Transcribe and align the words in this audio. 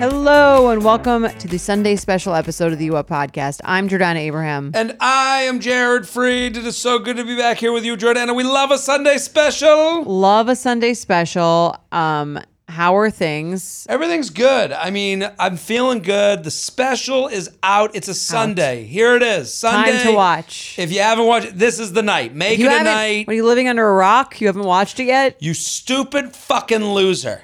Hello 0.00 0.70
and 0.70 0.82
welcome 0.82 1.28
to 1.28 1.46
the 1.46 1.58
Sunday 1.58 1.94
special 1.96 2.34
episode 2.34 2.72
of 2.72 2.78
the 2.78 2.86
U 2.86 2.96
Up 2.96 3.08
Podcast. 3.08 3.60
I'm 3.64 3.88
Jordana 3.88 4.16
Abraham. 4.16 4.70
And 4.74 4.96
I 4.98 5.42
am 5.42 5.60
Jared 5.60 6.04
Freid. 6.04 6.56
It 6.56 6.66
is 6.66 6.76
so 6.76 6.98
good 6.98 7.16
to 7.16 7.24
be 7.24 7.36
back 7.36 7.58
here 7.58 7.72
with 7.72 7.84
you, 7.84 7.96
Jordana. 7.96 8.34
We 8.34 8.42
love 8.42 8.70
a 8.70 8.78
Sunday 8.78 9.18
special. 9.18 10.02
Love 10.04 10.48
a 10.48 10.56
Sunday 10.56 10.94
special. 10.94 11.76
Um, 11.92 12.40
how 12.70 12.96
are 12.96 13.10
things? 13.10 13.86
Everything's 13.88 14.30
good. 14.30 14.72
I 14.72 14.90
mean, 14.90 15.28
I'm 15.38 15.56
feeling 15.56 16.00
good. 16.00 16.44
The 16.44 16.50
special 16.50 17.28
is 17.28 17.50
out. 17.62 17.94
It's 17.94 18.08
a 18.08 18.14
Sunday. 18.14 18.84
Here 18.84 19.16
it 19.16 19.22
is. 19.22 19.52
Sunday. 19.52 19.92
Time 19.92 20.06
to 20.06 20.12
watch. 20.14 20.78
If 20.78 20.92
you 20.92 21.00
haven't 21.00 21.26
watched 21.26 21.48
it, 21.48 21.58
this 21.58 21.78
is 21.78 21.92
the 21.92 22.02
night. 22.02 22.34
Make 22.34 22.58
you 22.58 22.66
it 22.66 22.68
a 22.68 22.70
haven't- 22.70 22.84
night. 22.86 23.26
What 23.26 23.32
are 23.32 23.36
you 23.36 23.44
living 23.46 23.68
under 23.68 23.86
a 23.86 23.92
rock? 23.94 24.40
You 24.40 24.46
haven't 24.46 24.64
watched 24.64 24.98
it 25.00 25.04
yet? 25.04 25.36
You 25.42 25.52
stupid 25.54 26.34
fucking 26.34 26.84
loser. 26.84 27.42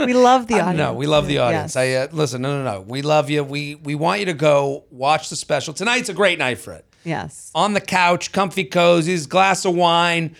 We 0.00 0.12
love 0.12 0.48
the 0.48 0.54
audience. 0.60 0.76
No, 0.78 0.92
we 0.94 1.06
love 1.06 1.28
the 1.28 1.38
audience. 1.38 1.76
Yes. 1.76 1.76
I 1.76 1.92
uh, 1.92 2.08
listen. 2.10 2.42
No, 2.42 2.62
no, 2.62 2.64
no. 2.72 2.80
We 2.80 3.02
love 3.02 3.30
you. 3.30 3.44
We 3.44 3.76
we 3.76 3.94
want 3.94 4.20
you 4.20 4.26
to 4.26 4.34
go 4.34 4.84
watch 4.90 5.28
the 5.28 5.36
special 5.36 5.72
tonight's 5.72 6.08
a 6.08 6.14
great 6.14 6.38
night 6.38 6.58
for 6.58 6.72
it. 6.72 6.84
yes. 7.04 7.50
On 7.54 7.74
the 7.74 7.80
couch, 7.80 8.32
comfy 8.32 8.64
cozies, 8.64 9.28
glass 9.28 9.64
of 9.64 9.74
wine. 9.74 10.34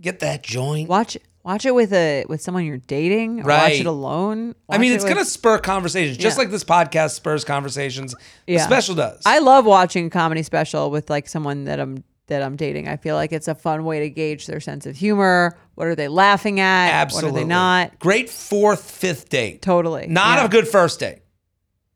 Get 0.00 0.20
that 0.20 0.42
joint. 0.42 0.88
Watch 0.88 1.16
watch 1.44 1.64
it 1.66 1.74
with 1.74 1.92
a 1.92 2.24
with 2.28 2.40
someone 2.40 2.64
you're 2.64 2.78
dating. 2.78 3.40
Or 3.40 3.48
Watch 3.48 3.72
it 3.72 3.86
alone. 3.86 4.54
I 4.68 4.78
mean, 4.78 4.92
it's 4.92 5.04
it 5.04 5.08
going 5.08 5.18
to 5.18 5.24
spur 5.24 5.58
conversations, 5.58 6.16
just 6.16 6.36
Yeah. 6.36 6.42
like 6.42 6.50
this 6.50 6.64
podcast 6.64 7.10
spurs 7.10 7.44
conversations. 7.44 8.14
The 8.46 8.54
Yeah. 8.54 8.66
special 8.66 8.94
does. 8.94 9.22
I 9.26 9.38
love 9.38 9.64
watching 9.64 10.06
a 10.06 10.10
comedy 10.10 10.42
special 10.42 10.90
with 10.90 11.10
like 11.10 11.28
someone 11.28 11.64
that 11.64 11.80
I'm 11.80 12.04
that 12.28 12.42
I'm 12.42 12.54
dating. 12.54 12.86
I 12.88 12.96
feel 12.96 13.16
like 13.16 13.32
it's 13.32 13.48
a 13.48 13.56
fun 13.56 13.84
way 13.84 14.00
to 14.00 14.08
gauge 14.10 14.46
their 14.46 14.60
sense 14.60 14.86
of 14.86 14.96
humor. 14.96 15.58
What 15.74 15.88
are 15.88 15.96
they 15.96 16.06
laughing 16.06 16.60
at? 16.60 16.90
Absolutely. 16.92 17.32
What 17.32 17.36
are 17.36 17.42
they 17.42 17.48
not? 17.48 17.98
Great 17.98 18.30
fourth, 18.30 18.88
fifth 18.88 19.28
date. 19.30 19.62
Totally. 19.62 20.06
Not 20.08 20.38
yeah. 20.38 20.44
a 20.44 20.48
good 20.48 20.68
first 20.68 21.00
date. 21.00 21.18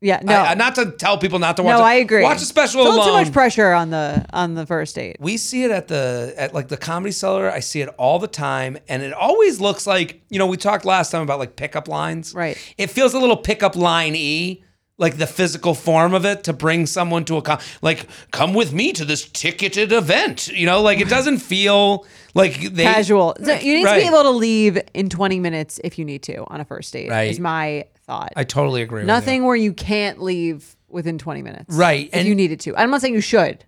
Yeah. 0.05 0.21
No. 0.23 0.35
I- 0.35 0.55
not 0.55 0.75
to 0.75 0.91
tell 0.91 1.17
people 1.17 1.39
not 1.39 1.57
to 1.57 1.63
watch. 1.63 1.79
no, 1.79 1.81
it. 1.81 1.89
I 1.89 1.95
agree. 1.95 2.23
Watch 2.23 2.43
a 2.43 2.45
special 2.45 2.83
alone. 2.83 3.07
too 3.07 3.13
much 3.13 3.33
pressure 3.33 3.73
on 3.73 3.89
the 3.89 4.27
on 4.33 4.55
the 4.55 4.67
first 4.67 4.95
date. 4.95 5.17
we 5.19 5.39
see 5.39 5.65
it 5.65 5.71
at 5.71 5.89
the 5.89 6.35
at 6.37 6.53
like 6.53 6.69
the 6.69 6.77
comedy 6.77 7.13
cellar. 7.13 7.51
I 7.51 7.61
see 7.61 7.81
it 7.81 7.89
all 7.97 8.19
the 8.19 8.29
time, 8.29 8.77
and 8.87 9.03
it 9.03 9.15
always 9.15 9.61
looks 9.61 9.87
like 9.87 10.21
you 10.29 10.39
know 10.39 10.47
we 10.47 10.59
talked 10.59 10.85
last 10.85 11.11
time 11.11 11.23
about 11.23 11.39
like 11.39 11.57
pickup 11.57 11.89
lines. 11.89 12.35
Right. 12.35 12.57
It 12.77 12.91
feels 12.91 13.15
a 13.15 13.19
little 13.19 13.37
pickup 13.39 13.77
line 13.77 14.15
e. 14.15 14.63
Like 14.97 15.17
the 15.17 15.27
physical 15.27 15.75
form 15.75 16.15
of 16.15 16.25
it 16.25 16.45
to 16.45 16.53
bring 16.53 16.87
someone 16.87 17.25
to 17.25 17.37
a 17.37 17.43
con- 17.43 17.59
like 17.83 18.07
come 18.31 18.55
with 18.55 18.73
me 18.73 18.93
to 18.93 19.05
this 19.05 19.29
ticketed 19.29 19.91
event, 19.91 20.47
you 20.47 20.67
know, 20.67 20.83
like 20.83 21.01
it 21.01 21.09
doesn't 21.09 21.39
feel 21.39 22.07
like 22.33 22.61
they 22.61 22.85
Casual. 22.85 23.35
So 23.43 23.55
you 23.55 23.75
need 23.75 23.87
to 23.87 23.95
be 23.97 24.07
able 24.07 24.23
to 24.23 24.31
leave 24.31 24.79
in 24.95 25.09
20 25.09 25.41
minutes 25.41 25.81
if 25.83 25.99
you 25.99 26.05
need 26.05 26.23
to 26.25 26.45
on 26.47 26.61
a 26.61 26.65
first 26.65 26.93
date. 26.93 27.11
Right. 27.11 27.29
Is 27.29 27.41
my 27.41 27.87
thought. 28.07 28.33
I 28.37 28.45
totally 28.45 28.83
agree. 28.83 28.99
with 29.01 29.05
you. 29.05 29.07
Nothing 29.09 29.45
where 29.45 29.57
you 29.57 29.73
can't 29.73 30.23
leave 30.23 30.77
within 30.89 31.19
20 31.19 31.43
minutes. 31.43 31.75
Right, 31.75 32.07
If 32.09 32.15
and- 32.15 32.29
you 32.29 32.35
needed 32.35 32.61
to. 32.61 32.77
I'm 32.77 32.91
not 32.91 33.01
saying 33.01 33.15
you 33.15 33.21
should. 33.21 33.65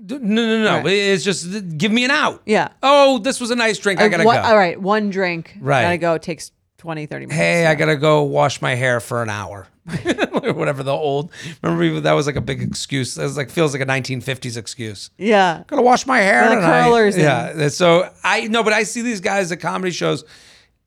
No, 0.00 0.16
no, 0.18 0.62
no. 0.62 0.76
Right. 0.76 0.86
It's 0.92 1.24
just 1.24 1.76
give 1.76 1.90
me 1.90 2.04
an 2.04 2.12
out. 2.12 2.42
Yeah. 2.46 2.68
Oh, 2.84 3.18
this 3.18 3.40
was 3.40 3.50
a 3.50 3.56
nice 3.56 3.78
drink. 3.78 4.00
I 4.00 4.04
Uh, 4.04 4.08
gotta 4.08 4.24
one- 4.24 4.36
go. 4.36 4.42
All 4.42 4.56
right. 4.56 4.80
One 4.80 5.10
drink. 5.10 5.56
Right. 5.60 5.82
Gotta 5.82 5.98
go. 5.98 6.14
It 6.14 6.22
takes 6.22 6.52
20, 6.78 7.06
30 7.06 7.26
minutes. 7.26 7.36
Hey, 7.36 7.62
Yeah. 7.62 7.70
I 7.70 7.74
gotta 7.74 7.96
go 7.96 8.22
wash 8.22 8.62
my 8.62 8.76
hair 8.76 9.00
for 9.00 9.24
an 9.24 9.28
hour, 9.30 9.66
whatever 10.30 10.84
the 10.84 10.92
old. 10.92 11.32
Remember 11.62 11.98
that 12.00 12.12
was 12.12 12.26
like 12.26 12.36
a 12.36 12.40
big 12.40 12.62
excuse. 12.62 13.16
That 13.16 13.24
was 13.24 13.36
like 13.36 13.50
feels 13.50 13.72
like 13.72 13.82
a 13.82 13.86
1950s 13.86 14.56
excuse. 14.56 15.10
Yeah. 15.18 15.64
Gotta 15.66 15.82
wash 15.82 16.06
my 16.06 16.18
hair 16.18 16.48
the 16.48 16.60
curlers 16.60 17.16
Yeah. 17.16 17.66
So 17.68 18.08
I 18.22 18.46
no, 18.46 18.62
but 18.62 18.72
I 18.72 18.84
see 18.84 19.02
these 19.02 19.20
guys 19.20 19.50
at 19.50 19.58
comedy 19.60 19.90
shows 19.90 20.24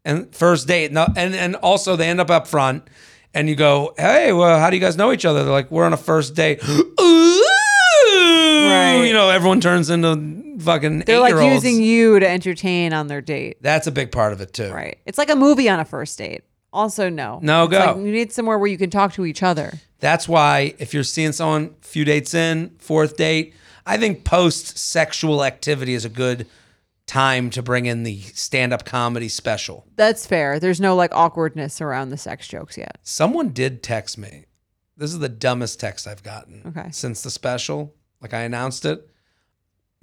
and 0.05 0.33
first 0.35 0.67
date, 0.67 0.91
no, 0.91 1.07
and 1.15 1.33
and 1.35 1.55
also 1.57 1.95
they 1.95 2.07
end 2.09 2.19
up 2.19 2.29
up 2.29 2.47
front, 2.47 2.87
and 3.33 3.47
you 3.49 3.55
go, 3.55 3.93
hey, 3.97 4.33
well, 4.33 4.59
how 4.59 4.69
do 4.69 4.75
you 4.75 4.81
guys 4.81 4.97
know 4.97 5.11
each 5.11 5.25
other? 5.25 5.43
They're 5.43 5.51
like, 5.53 5.71
we're 5.71 5.85
on 5.85 5.93
a 5.93 5.97
first 5.97 6.35
date. 6.35 6.61
Ooh. 6.67 7.37
Right. 8.61 9.03
You 9.05 9.13
know, 9.13 9.29
everyone 9.29 9.59
turns 9.59 9.89
into 9.89 10.57
fucking 10.59 10.99
They're 10.99 11.19
like 11.19 11.33
using 11.35 11.81
you 11.81 12.19
to 12.19 12.29
entertain 12.29 12.93
on 12.93 13.07
their 13.07 13.19
date. 13.21 13.57
That's 13.61 13.87
a 13.87 13.91
big 13.91 14.11
part 14.11 14.33
of 14.33 14.39
it 14.41 14.53
too. 14.53 14.71
Right. 14.71 14.97
It's 15.05 15.17
like 15.17 15.29
a 15.29 15.35
movie 15.35 15.67
on 15.67 15.79
a 15.79 15.85
first 15.85 16.17
date. 16.17 16.43
Also, 16.71 17.09
no. 17.09 17.39
No, 17.41 17.63
It's 17.65 17.71
go. 17.71 17.79
like 17.79 17.95
you 17.97 18.11
need 18.11 18.31
somewhere 18.31 18.57
where 18.57 18.69
you 18.69 18.77
can 18.77 18.89
talk 18.89 19.13
to 19.13 19.25
each 19.25 19.43
other. 19.43 19.73
That's 19.99 20.27
why 20.27 20.73
if 20.79 20.93
you're 20.93 21.03
seeing 21.03 21.31
someone 21.33 21.75
few 21.81 22.05
dates 22.05 22.33
in, 22.33 22.69
fourth 22.79 23.17
date, 23.17 23.53
I 23.85 23.97
think 23.97 24.23
post 24.23 24.77
sexual 24.77 25.43
activity 25.43 25.93
is 25.93 26.05
a 26.05 26.09
good 26.09 26.47
time 27.07 27.49
to 27.51 27.61
bring 27.61 27.85
in 27.85 28.03
the 28.03 28.19
stand 28.21 28.73
up 28.73 28.85
comedy 28.85 29.27
special. 29.27 29.85
That's 29.95 30.25
fair. 30.25 30.59
There's 30.59 30.79
no 30.79 30.95
like 30.95 31.13
awkwardness 31.13 31.81
around 31.81 32.09
the 32.09 32.17
sex 32.17 32.47
jokes 32.47 32.77
yet. 32.77 32.97
Someone 33.03 33.49
did 33.49 33.83
text 33.83 34.17
me. 34.17 34.45
This 34.97 35.11
is 35.11 35.19
the 35.19 35.29
dumbest 35.29 35.79
text 35.79 36.07
I've 36.07 36.23
gotten 36.23 36.63
Okay. 36.67 36.89
since 36.91 37.21
the 37.23 37.31
special. 37.31 37.93
Like 38.21 38.33
I 38.33 38.41
announced 38.41 38.85
it. 38.85 39.07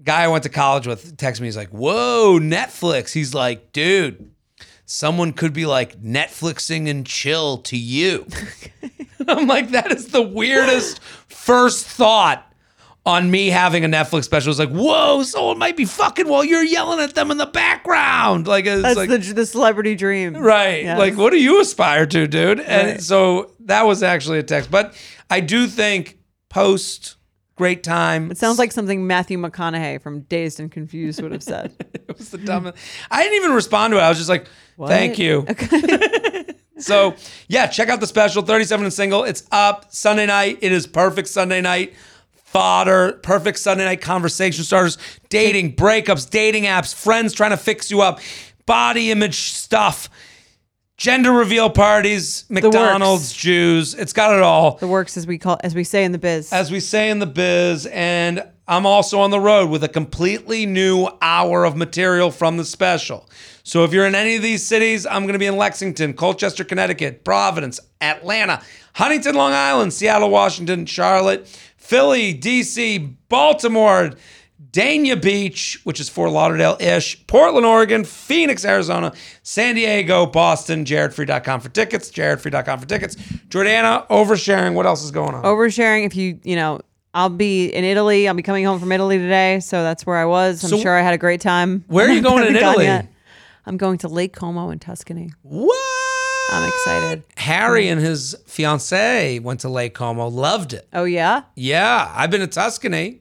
Guy 0.03 0.23
I 0.25 0.29
went 0.29 0.43
to 0.45 0.49
college 0.49 0.87
with 0.87 1.17
texted 1.17 1.41
me. 1.41 1.47
He's 1.49 1.57
like, 1.57 1.71
"Whoa, 1.71 2.39
Netflix." 2.41 3.13
He's 3.13 3.35
like, 3.35 3.73
"Dude, 3.73 4.31
someone 4.85 5.33
could 5.33 5.53
be 5.53 5.67
like 5.67 6.01
Netflixing 6.01 6.89
and 6.89 7.05
chill 7.07 7.59
to 7.59 7.77
you." 7.77 8.27
I'm 9.29 9.47
like, 9.47 9.71
that 9.71 9.91
is 9.93 10.09
the 10.09 10.23
weirdest 10.23 11.01
first 11.03 11.85
thought 11.87 12.48
on 13.09 13.31
me 13.31 13.47
having 13.49 13.87
a 13.87 13.89
Netflix 13.89 14.25
special. 14.25 14.51
It's 14.51 14.59
like, 14.59 14.69
whoa, 14.69 15.23
someone 15.23 15.57
might 15.59 15.79
be 15.79 15.87
fucking 15.87 16.29
while 16.29 16.45
you're 16.45 16.63
yelling 16.63 17.01
at 17.01 17.15
them 17.15 17.31
in 17.31 17.39
the 17.39 17.47
background. 17.47 18.47
Like, 18.47 18.67
it's 18.67 18.83
That's 18.83 18.97
like, 18.99 19.09
the 19.09 19.17
the 19.19 19.47
celebrity 19.47 19.95
dream. 19.95 20.35
right. 20.37 20.85
Yes. 20.85 20.99
Like, 20.99 21.17
what 21.17 21.31
do 21.31 21.41
you 21.41 21.59
aspire 21.59 22.05
to, 22.05 22.27
dude? 22.29 22.61
And 22.61 22.89
Right. 22.89 23.01
so 23.01 23.53
that 23.61 23.87
was 23.87 24.03
actually 24.03 24.41
a 24.41 24.43
text. 24.43 24.71
But 24.71 24.95
I 25.31 25.41
do 25.41 25.67
think 25.67 26.19
post 26.51 27.17
great 27.57 27.83
time. 27.83 28.31
It 28.31 28.37
sounds 28.37 28.59
like 28.59 28.73
something 28.73 29.07
Matthew 29.07 29.39
McConaughey 29.39 30.03
from 30.03 30.21
Dazed 30.21 30.61
and 30.61 30.71
Confused 30.71 31.23
would 31.23 31.33
have 31.33 31.43
said. 31.43 31.73
it 31.95 32.17
was 32.19 32.29
the 32.29 32.39
dumbest. 32.39 32.77
I 33.11 33.23
didn't 33.23 33.37
even 33.37 33.53
respond 33.53 33.93
to 33.93 33.99
it. 33.99 34.03
I 34.03 34.11
was 34.11 34.19
just 34.19 34.29
like, 34.29 34.47
thank 34.87 35.19
you. 35.19 35.47
so 36.79 37.15
yeah, 37.49 37.67
check 37.69 37.89
out 37.89 38.01
the 38.01 38.07
special 38.07 38.43
37 38.43 38.85
and 38.85 38.93
single. 38.93 39.25
It's 39.25 39.45
up 39.51 39.87
Sunday 39.89 40.27
night. 40.27 40.59
It 40.61 40.73
is 40.73 40.87
perfect 40.87 41.29
Sunday 41.29 41.63
night 41.63 41.95
fodder, 42.51 43.13
perfect 43.23 43.59
Sunday 43.59 43.85
night 43.85 44.01
conversation 44.01 44.65
starters, 44.65 44.97
dating, 45.29 45.77
breakups, 45.77 46.29
dating 46.29 46.65
apps, 46.65 46.95
friends 46.95 47.35
trying 47.35 47.51
to 47.51 47.57
fix 47.57 47.91
you 47.91 48.01
up, 48.01 48.21
body 48.65 49.11
image 49.11 49.37
stuff, 49.53 50.09
gender 50.97 51.31
reveal 51.31 51.69
parties, 51.69 52.45
McDonald's, 52.49 53.35
Jews. 53.35 53.95
It's 53.95 54.15
got 54.15 54.35
it 54.35 54.43
all 54.43 54.77
the 54.77 54.89
works 54.89 55.17
as 55.19 55.27
we 55.27 55.37
call 55.37 55.59
as 55.63 55.75
we 55.75 55.85
say 55.85 56.05
in 56.05 56.13
the 56.13 56.19
biz. 56.19 56.53
as 56.53 56.71
we 56.71 56.81
say 56.81 57.11
in 57.11 57.19
the 57.19 57.27
biz, 57.27 57.87
and 57.87 58.43
I'm 58.67 58.87
also 58.87 59.21
on 59.21 59.31
the 59.31 59.41
road 59.41 59.69
with 59.69 59.85
a 59.85 59.89
completely 59.89 60.65
new 60.65 61.09
hour 61.21 61.65
of 61.65 61.77
material 61.77 62.31
from 62.31 62.57
the 62.57 62.65
special. 62.65 63.29
So 63.63 63.85
if 63.85 63.93
you're 63.93 64.07
in 64.07 64.15
any 64.15 64.37
of 64.37 64.43
these 64.43 64.65
cities, 64.65 65.05
I'm 65.05 65.25
going 65.25 65.35
to 65.35 65.39
be 65.39 65.47
in 65.47 65.57
Lexington, 65.57 66.15
Colchester, 66.15 66.65
Connecticut, 66.65 67.25
Providence, 67.25 67.79
Atlanta, 68.01 68.63
Huntington, 68.95 69.35
Long 69.35 69.53
Island, 69.53 69.93
Seattle, 69.93 70.31
Washington, 70.31 70.87
Charlotte, 70.87 71.47
Philly, 71.93 72.35
DC, 72.39 73.15
Baltimore, 73.31 74.11
Dania 74.73 75.21
Beach, 75.21 75.81
which 75.85 76.01
is 76.01 76.11
Fort 76.11 76.31
Lauderdale 76.33 76.77
ish, 76.81 77.27
Portland, 77.27 77.65
Oregon, 77.65 78.05
Phoenix, 78.05 78.63
Arizona, 78.67 79.11
San 79.43 79.75
Diego, 79.75 80.27
Boston, 80.27 80.85
jaredfreid.com 80.85 81.61
for 81.61 81.71
tickets, 81.71 82.11
jaredfreid.com 82.11 82.79
for 82.81 82.87
tickets. 82.87 83.17
Jordana, 83.49 84.07
oversharing. 84.09 84.75
What 84.75 84.85
else 84.85 85.03
is 85.03 85.11
going 85.11 85.35
on? 85.35 85.45
Oversharing. 85.45 86.05
If 86.05 86.15
you 86.15 86.39
you 86.45 86.57
know, 86.57 86.83
I'll 87.15 87.31
be 87.31 87.69
in 87.69 87.85
Italy. 87.85 88.29
I'll 88.29 88.35
be 88.35 88.43
coming 88.43 88.67
home 88.67 88.79
from 88.79 88.93
Italy 88.93 89.17
today, 89.17 89.61
so 89.61 89.83
that's 89.83 90.05
where 90.05 90.19
I 90.19 90.27
was. 90.27 90.63
I'm 90.63 90.69
So- 90.69 90.79
sure 90.81 90.95
I 90.95 91.01
had 91.01 91.15
a 91.15 91.19
great 91.19 91.41
time. 91.41 91.85
Where 91.87 92.07
are 92.07 92.13
you 92.13 92.21
going 92.31 92.47
in 92.47 92.55
Italy? 92.55 92.85
yet. 92.85 93.09
I'm 93.65 93.79
going 93.79 93.97
to 93.99 94.09
Lake 94.09 94.35
Como 94.35 94.69
in 94.69 94.79
Tuscany. 94.79 95.31
What? 95.41 95.75
I'm 96.51 96.69
excited. 96.69 97.23
Harry 97.37 97.89
and 97.89 98.01
his 98.01 98.35
fiance 98.47 99.39
went 99.41 99.61
to 99.61 99.69
Lake 99.69 99.95
Como, 99.95 100.29
loved 100.29 100.73
it. 100.73 100.89
Oh 100.93 101.05
yeah, 101.05 101.43
Yeah, 101.55 102.11
I've 102.15 102.31
been 102.31 102.41
to 102.41 102.47
Tuscany. 102.47 103.21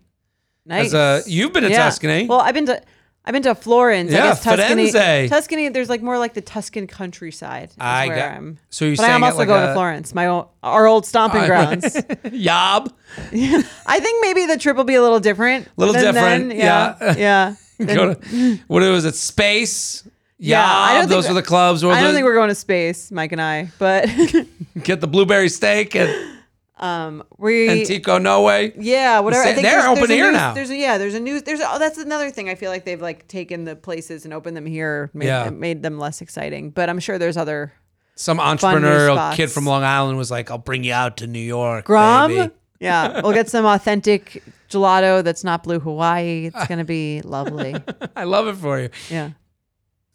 nice. 0.65 0.93
A- 0.93 1.23
you've 1.25 1.53
been 1.53 1.63
to 1.63 1.69
Yeah. 1.69 1.77
Tuscany. 1.83 2.27
Well, 2.27 2.39
I've 2.39 2.53
been 2.53 2.65
to. 2.67 2.81
I've 3.25 3.33
been 3.33 3.43
to 3.43 3.55
Florence. 3.55 4.09
I 4.09 4.15
Yeah, 4.15 4.23
guess 4.27 4.41
Tuscany. 4.43 4.89
Firenze. 4.89 5.27
Tuscany. 5.27 5.67
There's 5.67 5.89
like 5.89 6.01
more 6.01 6.17
like 6.17 6.33
the 6.33 6.39
Tuscan 6.41 6.87
countryside. 6.87 7.71
I 7.77 8.07
where 8.07 8.15
got- 8.15 8.31
I'm. 8.37 8.57
so 8.69 8.85
you're 8.85 8.95
but 8.95 9.09
I'm 9.09 9.21
also 9.21 9.39
like 9.39 9.49
going 9.49 9.63
a- 9.63 9.67
to 9.67 9.73
Florence, 9.73 10.15
my 10.15 10.27
own, 10.27 10.45
our 10.63 10.87
old 10.87 11.05
stomping 11.05 11.45
grounds. 11.45 12.01
Yob. 12.31 12.93
I 13.33 13.99
think 13.99 14.21
maybe 14.25 14.45
the 14.45 14.57
trip 14.57 14.77
will 14.77 14.85
be 14.85 14.95
a 14.95 15.01
little 15.01 15.19
different. 15.19 15.67
A 15.67 15.69
Little 15.75 15.93
different, 15.93 16.49
then. 16.49 16.51
yeah. 16.51 16.95
Yeah. 17.17 17.55
Yeah. 17.79 17.85
Go 17.95 18.13
to, 18.13 18.59
what 18.67 18.81
was 18.83 19.03
it? 19.03 19.15
Space. 19.15 20.07
Yeah, 20.39 20.63
I 20.65 20.99
don't 20.99 21.09
Those 21.09 21.25
think- 21.25 21.35
were 21.35 21.41
the 21.41 21.47
clubs. 21.47 21.83
Or 21.83 21.91
I 21.91 21.99
don't 22.01 22.09
the- 22.09 22.17
think 22.17 22.25
we're 22.25 22.35
going 22.35 22.49
to 22.49 22.55
space, 22.55 23.11
Mike 23.11 23.31
and 23.31 23.41
I, 23.41 23.71
but 23.79 24.05
get 24.83 25.01
the 25.01 25.07
blueberry 25.07 25.49
steak 25.49 25.95
and 25.95 26.13
um, 26.77 27.23
we 27.39 27.67
Antico 27.69 28.19
Vinaio. 28.19 28.73
Yeah, 28.77 29.19
whatever. 29.21 29.43
I 29.43 29.53
think 29.53 29.63
they're 29.63 29.81
there's, 29.81 29.85
open 29.85 29.97
there's 30.01 30.09
a 30.11 30.13
here 30.13 30.25
news- 30.31 30.33
now. 30.33 30.53
There's 30.53 30.69
a, 30.69 30.75
yeah, 30.77 30.97
there's 30.99 31.13
a 31.15 31.19
news. 31.19 31.41
There's 31.43 31.59
a, 31.59 31.65
oh, 31.67 31.79
that's 31.79 31.97
another 31.97 32.29
thing. 32.29 32.49
I 32.49 32.55
feel 32.55 32.69
like 32.69 32.85
they've 32.85 33.01
like 33.01 33.27
taken 33.27 33.63
the 33.63 33.75
places 33.75 34.25
and 34.25 34.33
opened 34.33 34.55
them 34.55 34.65
here, 34.67 35.09
made, 35.13 35.25
Yeah. 35.27 35.49
made 35.49 35.81
them 35.81 35.97
less 35.97 36.21
exciting. 36.21 36.69
But 36.69 36.89
I'm 36.89 36.99
sure 36.99 37.17
there's 37.17 37.37
other 37.37 37.73
Some 38.15 38.37
entrepreneurial 38.37 39.15
spots. 39.15 39.37
kid 39.37 39.51
from 39.51 39.65
Long 39.65 39.83
Island 39.83 40.19
was 40.19 40.29
like, 40.29 40.51
"I'll 40.51 40.57
bring 40.59 40.83
you 40.83 40.93
out 40.93 41.17
to 41.17 41.25
New 41.27 41.39
York, 41.39 41.85
Grom. 41.85 42.29
baby." 42.35 42.53
Yeah, 42.79 43.21
we'll 43.21 43.33
get 43.33 43.49
some 43.49 43.65
authentic 43.75 44.43
gelato 44.69 45.23
that's 45.23 45.43
not 45.43 45.63
blue 45.63 45.79
Hawaii. 45.79 46.51
It's 46.53 46.67
gonna 46.67 46.85
be 46.85 47.21
lovely. 47.23 47.75
I 48.15 48.25
love 48.25 48.47
it 48.47 48.55
for 48.55 48.79
you. 48.79 48.89
Yeah, 49.09 49.31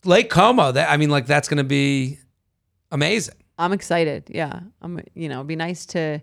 Lake 0.05 0.31
Como. 0.31 0.73
That 0.73 0.91
I 0.91 0.97
mean, 0.97 1.11
like 1.11 1.27
that's 1.27 1.49
going 1.49 1.59
to 1.59 1.65
be 1.65 2.19
amazing. 2.91 3.35
I'm 3.59 3.73
excited. 3.73 4.25
Yeah, 4.29 4.61
I'm. 4.81 5.01
You 5.15 5.29
know, 5.29 5.37
it'd 5.37 5.47
be 5.47 5.57
nice 5.57 5.87
to 5.87 6.21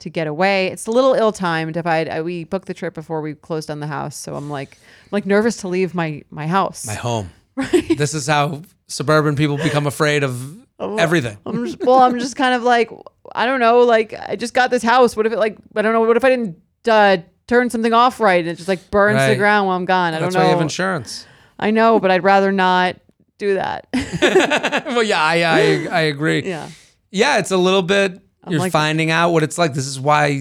to 0.00 0.10
get 0.10 0.26
away. 0.26 0.66
It's 0.68 0.86
a 0.86 0.90
little 0.90 1.14
ill 1.14 1.32
timed. 1.32 1.76
If 1.76 1.86
I, 1.86 2.20
we 2.22 2.44
booked 2.44 2.66
the 2.66 2.74
trip 2.74 2.92
before 2.92 3.20
we 3.20 3.34
closed 3.34 3.70
on 3.70 3.78
the 3.80 3.86
house, 3.86 4.16
so 4.16 4.34
I'm 4.34 4.50
like 4.50 4.76
I'm 5.04 5.08
like 5.12 5.26
nervous 5.26 5.58
to 5.58 5.68
leave 5.68 5.94
my 5.94 6.22
my 6.30 6.46
house. 6.46 6.86
My 6.86 6.94
home. 6.94 7.30
Right. 7.54 7.98
This 7.98 8.14
is 8.14 8.26
how 8.26 8.62
suburban 8.86 9.36
people 9.36 9.58
become 9.58 9.86
afraid 9.86 10.24
of 10.24 10.56
everything. 10.80 11.36
I'm 11.44 11.66
just, 11.66 11.80
well, 11.84 11.98
I'm 11.98 12.18
just 12.18 12.34
kind 12.34 12.54
of 12.54 12.62
like, 12.62 12.90
I 13.34 13.44
don't 13.44 13.60
know, 13.60 13.80
like 13.80 14.14
I 14.18 14.36
just 14.36 14.54
got 14.54 14.70
this 14.70 14.82
house. 14.82 15.14
What 15.14 15.26
if 15.26 15.34
it 15.34 15.38
like, 15.38 15.58
I 15.76 15.82
don't 15.82 15.92
know, 15.92 16.00
what 16.00 16.16
if 16.16 16.24
I 16.24 16.30
didn't 16.30 16.56
uh, 16.88 17.18
turn 17.46 17.68
something 17.68 17.92
off 17.92 18.20
right 18.20 18.40
and 18.40 18.48
it 18.48 18.54
just 18.54 18.68
like 18.68 18.90
burns 18.90 19.16
Right. 19.16 19.28
the 19.28 19.36
ground 19.36 19.66
while 19.66 19.76
I'm 19.76 19.84
gone? 19.84 20.14
I 20.14 20.20
That's 20.20 20.22
don't 20.22 20.32
know. 20.32 20.38
That's 20.38 20.44
why 20.46 20.48
you 20.48 20.54
have 20.56 20.62
insurance. 20.62 21.26
I 21.58 21.70
know, 21.72 22.00
but 22.00 22.10
I'd 22.10 22.24
rather 22.24 22.52
not 22.52 22.96
do 23.42 23.54
that. 23.54 23.88
well, 24.86 25.02
yeah, 25.02 25.20
I, 25.22 25.34
I 25.42 25.86
I 25.90 26.00
agree. 26.02 26.42
yeah. 26.44 26.68
Yeah, 27.10 27.38
it's 27.38 27.50
a 27.50 27.56
little 27.56 27.82
bit. 27.82 28.20
You're 28.48 28.60
like- 28.60 28.72
finding 28.72 29.10
out 29.10 29.30
what 29.30 29.42
it's 29.42 29.58
like. 29.58 29.74
This 29.74 29.86
is 29.86 29.98
why 30.00 30.40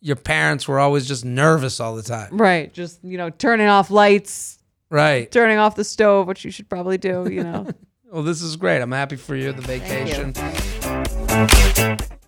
your 0.00 0.16
parents 0.16 0.66
were 0.66 0.78
always 0.80 1.06
just 1.06 1.24
nervous 1.24 1.78
all 1.80 1.94
the 1.94 2.02
time. 2.02 2.36
Right. 2.36 2.72
Just, 2.72 3.04
you 3.04 3.16
know, 3.18 3.30
turning 3.30 3.68
off 3.68 3.90
lights, 3.90 4.58
Right. 4.90 5.30
turning 5.30 5.58
off 5.58 5.76
the 5.76 5.84
stove, 5.84 6.26
which 6.26 6.44
you 6.44 6.50
should 6.50 6.68
probably 6.68 6.98
do, 6.98 7.28
you 7.30 7.42
know. 7.44 7.68
Well, 8.12 8.24
this 8.24 8.42
is 8.42 8.56
great. 8.56 8.80
I'm 8.82 8.90
happy 8.90 9.14
for 9.14 9.36
you. 9.36 9.52
The 9.52 9.62
vacation. 9.62 10.32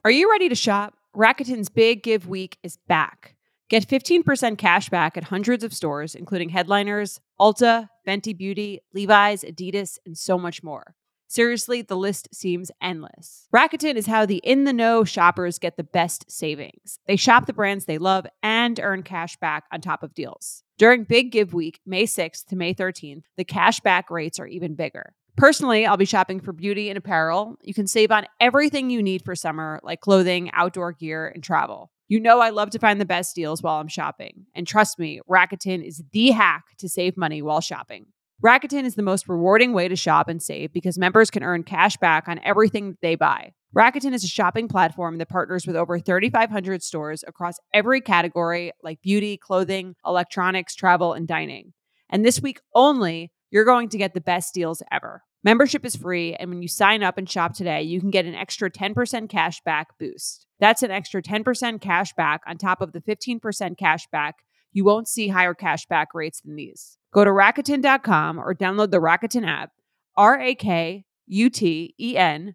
Are 0.05 0.13
you 0.13 0.31
ready 0.31 0.49
to 0.49 0.55
shop? 0.55 0.95
Rakuten's 1.17 1.69
Big 1.69 2.05
Give 2.05 2.29
Week 2.29 2.57
is 2.63 2.77
back. 2.87 3.35
Get 3.69 3.89
15% 3.89 4.59
cash 4.59 4.89
back 4.91 5.17
at 5.17 5.25
hundreds 5.25 5.65
of 5.65 5.75
stores, 5.75 6.15
including 6.15 6.51
Headliners, 6.51 7.19
Ulta, 7.41 7.89
Fenty 8.07 8.37
Beauty, 8.37 8.81
Levi's, 8.93 9.43
Adidas, 9.43 9.99
and 10.05 10.17
so 10.17 10.39
much 10.39 10.63
more. 10.63 10.95
Seriously, 11.29 11.81
the 11.81 11.97
list 11.97 12.29
seems 12.35 12.71
endless. 12.83 13.49
Rakuten 13.55 13.95
is 13.95 14.07
how 14.07 14.27
the 14.27 14.37
in 14.45 14.65
the 14.65 14.73
know 14.73 15.03
shoppers 15.03 15.59
get 15.59 15.79
the 15.79 15.83
best 15.83 16.31
savings. 16.31 16.99
They 17.07 17.17
shop 17.17 17.47
the 17.47 17.55
brands 17.55 17.87
they 17.87 17.97
love 17.97 18.27
and 18.43 18.79
earn 18.79 19.03
cash 19.03 19.37
back 19.37 19.65
on 19.73 19.81
top 19.81 20.03
of 20.03 20.13
deals. 20.13 20.63
During 20.77 21.05
Big 21.05 21.33
Give 21.33 21.55
Week, 21.55 21.81
May 21.87 22.05
6th 22.05 22.45
to 22.49 22.57
May 22.57 22.75
13th, 22.75 23.23
the 23.39 23.45
cash 23.45 23.81
back 23.81 24.11
rates 24.11 24.39
are 24.41 24.47
even 24.47 24.75
bigger. 24.75 25.15
Personally, 25.37 25.87
I'll 25.87 25.97
be 25.97 26.05
shopping 26.05 26.41
for 26.41 26.53
beauty 26.53 26.91
and 26.91 26.99
apparel. 26.99 27.57
You 27.63 27.73
can 27.73 27.87
save 27.87 28.11
on 28.11 28.27
everything 28.39 28.91
you 28.91 29.03
need 29.03 29.25
for 29.25 29.35
summer, 29.35 29.81
like 29.83 30.01
clothing, 30.01 30.51
outdoor 30.53 30.93
gear, 30.93 31.29
and 31.29 31.43
travel. 31.43 31.92
You 32.13 32.21
know 32.21 32.41
I 32.41 32.51
love 32.51 32.69
to 32.73 32.79
find 32.79 33.01
the 33.01 33.07
best 33.07 33.35
deals 33.35 33.63
while 33.63 33.81
I'm 33.81 33.89
shopping. 33.89 34.45
And 34.55 34.67
trust 34.67 34.99
me, 34.99 35.23
Rakuten 35.27 35.83
is 35.83 36.03
the 36.13 36.33
hack 36.33 36.65
to 36.77 36.87
save 36.87 37.17
money 37.17 37.41
while 37.41 37.63
shopping. 37.63 38.05
Rakuten 38.45 38.85
is 38.85 38.97
the 38.97 39.03
most 39.03 39.31
rewarding 39.31 39.73
way 39.73 39.89
to 39.89 39.97
shop 39.97 40.29
and 40.29 40.43
save 40.43 40.75
because 40.75 40.99
members 40.99 41.31
can 41.31 41.43
earn 41.43 41.63
cash 41.63 41.97
back 41.97 42.29
on 42.29 42.39
everything 42.45 42.99
they 43.01 43.15
buy. 43.15 43.55
Rakuten 43.75 44.13
is 44.13 44.25
a 44.25 44.29
shopping 44.29 44.69
platform 44.69 45.17
that 45.17 45.31
partners 45.31 45.67
with 45.67 45.75
over 45.75 45.99
3,500 45.99 46.83
stores 46.83 47.25
across 47.27 47.55
every 47.73 48.03
category 48.03 48.73
like 48.83 49.01
beauty, 49.01 49.39
clothing, 49.39 49.97
electronics, 50.05 50.75
travel, 50.75 51.15
and 51.15 51.27
dining. 51.27 51.73
And 52.11 52.27
this 52.27 52.43
week 52.43 52.61
only, 52.75 53.33
you're 53.51 53.65
going 53.65 53.89
to 53.89 53.97
get 53.97 54.13
the 54.13 54.21
best 54.21 54.53
deals 54.53 54.83
ever. 54.93 55.23
Membership 55.45 55.85
is 55.85 55.97
free, 55.97 56.35
and 56.35 56.51
when 56.51 56.63
you 56.63 56.69
sign 56.69 57.03
up 57.03 57.19
and 57.19 57.29
shop 57.29 57.55
today, 57.55 57.83
you 57.83 58.01
can 58.01 58.11
get 58.11 58.27
an 58.27 58.35
extra 58.35 58.71
10% 58.71 59.29
cash 59.29 59.61
back 59.63 59.99
boost. 59.99 60.47
That's 60.61 60.85
an 60.85 60.93
extra 60.93 61.21
10% 61.21 61.81
cash 61.81 62.13
back 62.13 62.43
on 62.47 62.59
top 62.59 62.81
of 62.81 62.93
the 62.93 63.01
15% 63.01 63.77
cash 63.77 64.07
back. 64.13 64.37
You 64.73 64.85
won't 64.85 65.09
see 65.09 65.29
higher 65.29 65.55
cash 65.55 65.87
back 65.87 66.15
rates 66.15 66.41
than 66.41 66.55
these. 66.55 66.97
Go 67.13 67.25
to 67.25 67.31
Rakuten.com 67.31 68.39
or 68.39 68.55
download 68.55 68.93
the 68.93 69.01
Rakuten 69.01 69.47
app. 69.47 69.71
R 70.17 70.41
A 70.41 70.55
K 70.55 71.05
U 71.27 71.51
T 71.51 71.95
E 71.99 72.17
N. 72.17 72.55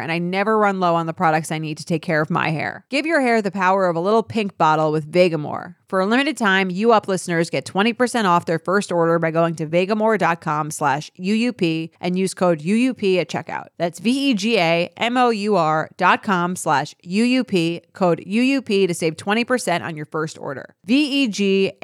and 0.01 0.11
I 0.11 0.17
never 0.17 0.57
run 0.57 0.79
low 0.79 0.95
on 0.95 1.05
the 1.05 1.13
products 1.13 1.51
I 1.51 1.59
need 1.59 1.77
to 1.77 1.85
take 1.85 2.01
care 2.01 2.21
of 2.21 2.29
my 2.29 2.49
hair. 2.49 2.85
Give 2.89 3.05
your 3.05 3.21
hair 3.21 3.41
the 3.41 3.51
power 3.51 3.87
of 3.87 3.95
a 3.95 4.01
little 4.01 4.23
pink 4.23 4.57
bottle 4.57 4.91
with 4.91 5.09
Vegamour. 5.11 5.75
For 5.91 5.99
a 5.99 6.05
limited 6.05 6.37
time, 6.37 6.69
you 6.69 6.93
up 6.93 7.09
listeners 7.09 7.49
get 7.49 7.65
20% 7.65 8.23
off 8.23 8.45
their 8.45 8.59
first 8.59 8.93
order 8.93 9.19
by 9.19 9.29
going 9.29 9.55
to 9.55 9.67
vegamour.com 9.67 10.71
slash 10.71 11.11
UUP 11.19 11.89
and 11.99 12.17
use 12.17 12.33
code 12.33 12.61
UUP 12.61 13.19
at 13.19 13.27
checkout. 13.27 13.65
That's 13.77 13.99
V-E-G-A-M-O-U-R 13.99 15.89
dot 15.97 16.23
com 16.23 16.55
slash 16.55 16.95
UUP, 17.05 17.81
code 17.91 18.23
UUP 18.25 18.87
to 18.87 18.93
save 18.93 19.17
20% 19.17 19.81
on 19.81 19.97
your 19.97 20.05
first 20.05 20.37
order. 20.39 20.75
V-E-G-A-M-O-U-R 20.85 21.77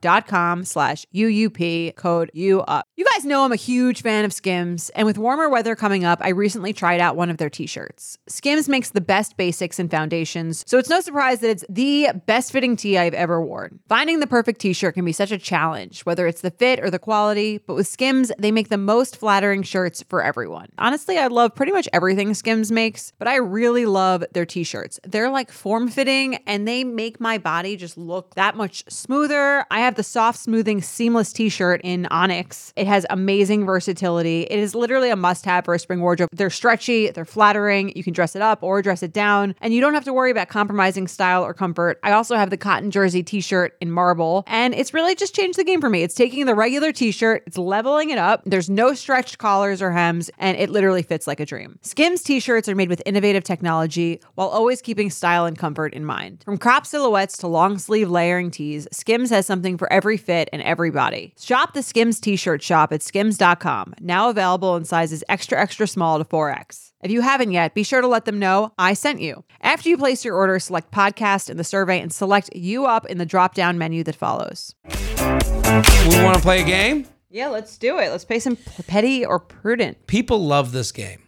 dot 0.00 0.26
com 0.26 0.64
slash 0.64 1.06
UUP, 1.14 1.94
code 1.94 2.32
UUP. 2.34 2.82
You 2.96 3.04
guys 3.14 3.24
know 3.24 3.44
I'm 3.44 3.52
a 3.52 3.56
huge 3.56 4.02
fan 4.02 4.24
of 4.24 4.32
Skims, 4.32 4.90
and 4.96 5.06
with 5.06 5.16
warmer 5.16 5.48
weather 5.48 5.76
coming 5.76 6.04
up, 6.04 6.18
I 6.22 6.30
recently 6.30 6.57
tried 6.72 7.00
out 7.00 7.16
one 7.16 7.30
of 7.30 7.38
their 7.38 7.50
t-shirts. 7.50 8.18
Skims 8.28 8.68
makes 8.68 8.90
the 8.90 9.00
best 9.00 9.36
basics 9.36 9.78
and 9.78 9.90
foundations, 9.90 10.64
so 10.66 10.78
it's 10.78 10.88
no 10.88 11.00
surprise 11.00 11.40
that 11.40 11.50
it's 11.50 11.64
the 11.68 12.10
best 12.26 12.52
fitting 12.52 12.76
tee 12.76 12.98
I've 12.98 13.14
ever 13.14 13.40
worn. 13.40 13.80
Finding 13.88 14.20
the 14.20 14.26
perfect 14.26 14.60
t-shirt 14.60 14.94
can 14.94 15.04
be 15.04 15.12
such 15.12 15.32
a 15.32 15.38
challenge, 15.38 16.02
whether 16.02 16.26
it's 16.26 16.40
the 16.40 16.50
fit 16.50 16.80
or 16.80 16.90
the 16.90 16.98
quality, 16.98 17.58
but 17.58 17.74
with 17.74 17.86
Skims, 17.86 18.30
they 18.38 18.52
make 18.52 18.68
the 18.68 18.78
most 18.78 19.16
flattering 19.16 19.62
shirts 19.62 20.02
for 20.08 20.22
everyone. 20.22 20.68
Honestly, 20.78 21.18
I 21.18 21.28
love 21.28 21.54
pretty 21.54 21.72
much 21.72 21.88
everything 21.92 22.34
Skims 22.34 22.70
makes, 22.70 23.12
but 23.18 23.28
I 23.28 23.36
really 23.36 23.86
love 23.86 24.24
their 24.32 24.46
t-shirts. 24.46 25.00
They're 25.04 25.30
like 25.30 25.50
form-fitting 25.50 26.36
and 26.46 26.66
they 26.66 26.84
make 26.84 27.20
my 27.20 27.38
body 27.38 27.76
just 27.76 27.96
look 27.96 28.34
that 28.34 28.56
much 28.56 28.84
smoother. 28.88 29.64
I 29.70 29.80
have 29.80 29.94
the 29.94 30.02
soft 30.02 30.38
smoothing 30.38 30.82
seamless 30.82 31.32
t-shirt 31.32 31.80
in 31.84 32.06
Onyx. 32.06 32.72
It 32.76 32.86
has 32.86 33.06
amazing 33.10 33.66
versatility. 33.66 34.42
It 34.42 34.58
is 34.58 34.74
literally 34.74 35.10
a 35.10 35.16
must-have 35.16 35.64
for 35.64 35.74
a 35.74 35.78
spring 35.78 36.00
wardrobe. 36.00 36.28
They're 36.32 36.47
They're 36.48 36.54
stretchy, 36.54 37.10
they're 37.10 37.26
flattering. 37.26 37.92
You 37.94 38.02
can 38.02 38.14
dress 38.14 38.34
it 38.34 38.40
up 38.40 38.62
or 38.62 38.80
dress 38.80 39.02
it 39.02 39.12
down, 39.12 39.54
and 39.60 39.74
you 39.74 39.82
don't 39.82 39.92
have 39.92 40.06
to 40.06 40.14
worry 40.14 40.30
about 40.30 40.48
compromising 40.48 41.06
style 41.06 41.44
or 41.44 41.52
comfort. 41.52 42.00
I 42.02 42.12
also 42.12 42.36
have 42.36 42.48
the 42.48 42.56
cotton 42.56 42.90
jersey 42.90 43.22
t 43.22 43.42
shirt 43.42 43.76
in 43.82 43.90
marble, 43.90 44.44
and 44.46 44.72
it's 44.72 44.94
really 44.94 45.14
just 45.14 45.34
changed 45.34 45.58
the 45.58 45.64
game 45.64 45.82
for 45.82 45.90
me. 45.90 46.02
It's 46.02 46.14
taking 46.14 46.46
the 46.46 46.54
regular 46.54 46.90
t 46.90 47.10
shirt, 47.10 47.42
it's 47.46 47.58
leveling 47.58 48.08
it 48.08 48.16
up. 48.16 48.44
There's 48.46 48.70
no 48.70 48.94
stretched 48.94 49.36
collars 49.36 49.82
or 49.82 49.90
hems, 49.90 50.30
and 50.38 50.56
it 50.56 50.70
literally 50.70 51.02
fits 51.02 51.26
like 51.26 51.38
a 51.38 51.44
dream. 51.44 51.78
Skims 51.82 52.22
t 52.22 52.40
shirts 52.40 52.66
are 52.66 52.74
made 52.74 52.88
with 52.88 53.02
innovative 53.04 53.44
technology 53.44 54.18
while 54.34 54.48
always 54.48 54.80
keeping 54.80 55.10
style 55.10 55.44
and 55.44 55.58
comfort 55.58 55.92
in 55.92 56.06
mind. 56.06 56.44
From 56.46 56.56
crop 56.56 56.86
silhouettes 56.86 57.36
to 57.38 57.46
long 57.46 57.76
sleeve 57.76 58.08
layering 58.08 58.50
tees, 58.50 58.88
Skims 58.90 59.28
has 59.28 59.44
something 59.44 59.76
for 59.76 59.92
every 59.92 60.16
fit 60.16 60.48
and 60.50 60.62
every 60.62 60.90
body. 60.90 61.34
Shop 61.38 61.74
the 61.74 61.82
Skims 61.82 62.18
t 62.18 62.36
shirt 62.36 62.62
shop 62.62 62.90
at 62.90 63.02
skims.com, 63.02 63.96
now 64.00 64.30
available 64.30 64.76
in 64.76 64.86
sizes 64.86 65.22
extra, 65.28 65.60
extra 65.60 65.86
small 65.86 66.16
to 66.16 66.24
4X. 66.38 66.92
If 67.02 67.10
you 67.10 67.20
haven't 67.20 67.50
yet, 67.52 67.74
be 67.74 67.82
sure 67.82 68.00
to 68.00 68.06
let 68.06 68.24
them 68.24 68.38
know 68.38 68.72
I 68.78 68.94
sent 68.94 69.20
you. 69.20 69.44
After 69.60 69.88
you 69.88 69.96
place 69.98 70.24
your 70.24 70.34
order, 70.36 70.58
select 70.58 70.90
podcast 70.92 71.50
in 71.50 71.56
the 71.56 71.64
survey 71.64 72.00
and 72.00 72.12
select 72.12 72.50
you 72.54 72.86
up 72.86 73.06
in 73.06 73.18
the 73.18 73.26
drop 73.26 73.54
down 73.54 73.76
menu 73.78 74.04
that 74.04 74.14
follows. 74.14 74.74
We 74.86 76.22
want 76.22 76.36
to 76.36 76.40
play 76.42 76.62
a 76.62 76.64
game? 76.64 77.06
Yeah, 77.30 77.48
let's 77.48 77.76
do 77.76 77.98
it. 77.98 78.10
Let's 78.10 78.24
play 78.24 78.38
some 78.38 78.56
petty 78.86 79.24
or 79.24 79.38
prudent. 79.38 80.06
People 80.06 80.44
love 80.46 80.72
this 80.72 80.92
game. 80.92 81.22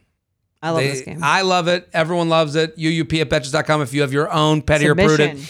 I 0.62 0.71
love 0.71 0.81
They- 0.83 0.88
this 0.90 1.00
game. 1.02 1.21
I 1.23 1.43
love 1.43 1.69
it. 1.69 1.88
Everyone 1.93 2.29
loves 2.29 2.55
it. 2.55 2.76
UUP 2.79 3.21
at 3.21 3.29
betches.com 3.31 3.83
if 3.83 3.93
you 3.93 4.02
have 4.02 4.12
your 4.12 4.31
own 4.31 4.62
petty 4.62 4.87
or 4.88 4.95
prudent. 4.95 5.40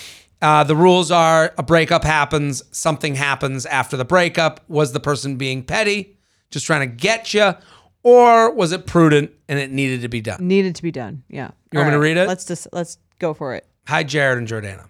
Uh, 0.43 0.65
the 0.65 0.75
rules 0.77 1.11
are 1.11 1.53
a 1.59 1.63
breakup 1.63 2.03
happens, 2.03 2.63
something 2.73 3.15
happens 3.15 3.67
after 3.67 3.97
the 3.99 4.07
breakup. 4.07 4.61
Was 4.69 4.93
the 4.93 5.01
person 5.01 5.37
being 5.37 5.63
petty, 5.63 6.17
just 6.51 6.65
trying 6.65 6.81
to 6.89 6.95
get 6.97 7.35
you, 7.35 7.53
or 8.03 8.53
was 8.55 8.73
it 8.73 8.87
prudent 8.87 9.31
and 9.49 9.59
it 9.59 9.71
needed 9.71 10.03
to 10.03 10.09
be 10.09 10.21
done? 10.21 10.47
Needed 10.47 10.75
to 10.77 10.83
be 10.83 10.91
done. 10.91 11.23
Yeah. 11.29 11.51
You 11.73 11.79
want 11.79 11.89
me 11.91 11.95
to 11.95 11.99
read 12.01 12.17
it? 12.17 12.29
Let's 12.29 12.45
just 12.45 12.69
let's 12.73 12.99
go 13.19 13.35
for 13.35 13.55
it. 13.55 13.67
Hi, 13.87 14.03
Jared 14.03 14.39
and 14.39 14.49
Jordana. 14.49 14.89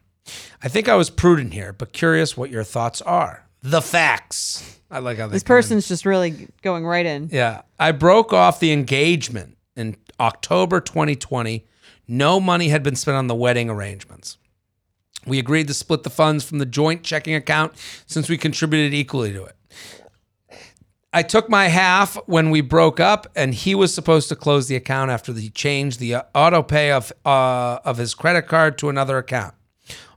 I 0.63 0.69
think 0.69 0.89
I 0.89 0.95
was 0.97 1.11
prudent 1.11 1.53
here, 1.55 1.73
but 1.73 1.93
curious 1.93 2.37
what 2.37 2.51
your 2.51 2.65
thoughts 2.65 3.01
are. 3.03 3.47
The 3.63 3.83
facts. 3.83 4.81
I 4.91 4.99
like 5.01 5.19
how 5.19 5.27
they 5.27 5.33
This 5.33 5.43
come 5.43 5.55
in. 5.57 5.59
person's 5.59 5.89
just 5.89 6.05
really 6.07 6.49
going 6.63 6.85
right 6.87 7.07
in. 7.07 7.29
Yeah. 7.33 7.63
I 7.79 7.93
broke 7.93 8.33
off 8.33 8.61
the 8.61 8.73
engagement 8.73 9.57
in 9.77 9.97
October 10.19 10.81
2020. 10.81 11.67
No 12.09 12.41
money 12.41 12.69
had 12.69 12.83
been 12.83 12.97
spent 12.97 13.17
on 13.17 13.27
the 13.27 13.35
wedding 13.35 13.71
arrangements. 13.71 14.37
We 15.27 15.39
agreed 15.39 15.69
to 15.69 15.75
split 15.75 16.03
the 16.03 16.11
funds 16.11 16.45
from 16.45 16.59
the 16.59 16.67
joint 16.67 17.03
checking 17.03 17.35
account 17.35 17.75
since 18.07 18.29
we 18.29 18.37
contributed 18.39 18.95
equally 18.95 19.33
to 19.33 19.45
it. 19.45 19.55
I 21.13 21.23
took 21.23 21.49
my 21.49 21.67
half 21.67 22.15
when 22.27 22.51
we 22.51 22.61
broke 22.61 23.01
up, 23.01 23.27
and 23.35 23.53
he 23.53 23.75
was 23.75 23.93
supposed 23.93 24.29
to 24.29 24.37
close 24.37 24.69
the 24.69 24.77
account 24.77 25.11
after 25.11 25.33
he 25.33 25.51
changed 25.51 25.99
the 25.99 26.17
auto 26.35 26.63
pay 26.63 26.93
of 26.93 27.13
uh, 27.25 27.81
of 27.85 27.97
his 27.97 28.15
credit 28.15 28.43
card 28.43 28.79
to 28.79 28.89
another 28.89 29.19
account. 29.19 29.55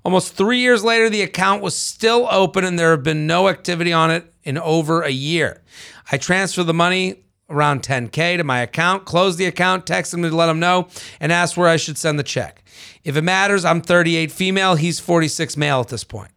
Almost 0.06 0.36
three 0.36 0.60
years 0.60 0.84
later, 0.84 1.10
the 1.10 1.22
account 1.22 1.64
was 1.64 1.76
still 1.76 2.28
open, 2.30 2.64
and 2.64 2.78
there 2.78 2.92
have 2.92 3.04
been 3.04 3.26
no 3.26 3.48
activity 3.48 3.92
on 3.92 4.12
it 4.12 4.32
in 4.44 4.58
over 4.60 5.02
a 5.02 5.10
year. 5.10 5.64
I 6.12 6.18
transferred 6.18 6.66
the 6.66 6.74
money 6.74 7.24
around 7.50 7.82
10k 7.82 8.38
to 8.38 8.44
my 8.44 8.60
account, 8.60 9.06
closed 9.06 9.38
the 9.38 9.46
account, 9.46 9.86
texted 9.86 10.16
him 10.16 10.24
to 10.24 10.36
let 10.36 10.50
him 10.50 10.60
know, 10.60 10.90
and 11.20 11.32
asked 11.32 11.58
where 11.58 11.70
I 11.70 11.78
should 11.78 11.98
send 11.98 12.20
the 12.20 12.24
check. 12.24 12.64
If 13.04 13.18
it 13.18 13.22
matters, 13.24 13.66
I'm 13.66 13.82
38 13.82 14.32
female, 14.32 14.76
he's 14.76 15.00
46 15.00 15.58
male 15.58 15.80
at 15.80 15.88
this 15.88 16.04
point. 16.04 16.32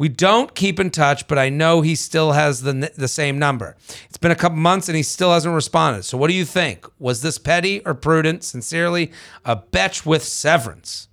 We 0.00 0.08
don't 0.08 0.54
keep 0.54 0.80
in 0.80 0.88
touch, 0.88 1.28
but 1.28 1.38
I 1.38 1.50
know 1.50 1.82
he 1.82 1.94
still 1.94 2.32
has 2.32 2.62
the 2.62 2.90
the 2.96 3.06
same 3.06 3.38
number. 3.38 3.76
It's 4.08 4.16
been 4.16 4.30
a 4.30 4.34
couple 4.34 4.56
months 4.56 4.88
and 4.88 4.96
he 4.96 5.02
still 5.02 5.30
hasn't 5.30 5.54
responded. 5.54 6.04
So 6.06 6.16
what 6.16 6.28
do 6.28 6.34
you 6.34 6.46
think? 6.46 6.86
Was 6.98 7.20
this 7.20 7.36
petty 7.36 7.82
or 7.84 7.92
prudent? 7.92 8.42
Sincerely, 8.42 9.12
a 9.44 9.56
betch 9.56 10.06
with 10.06 10.24
severance. 10.24 11.08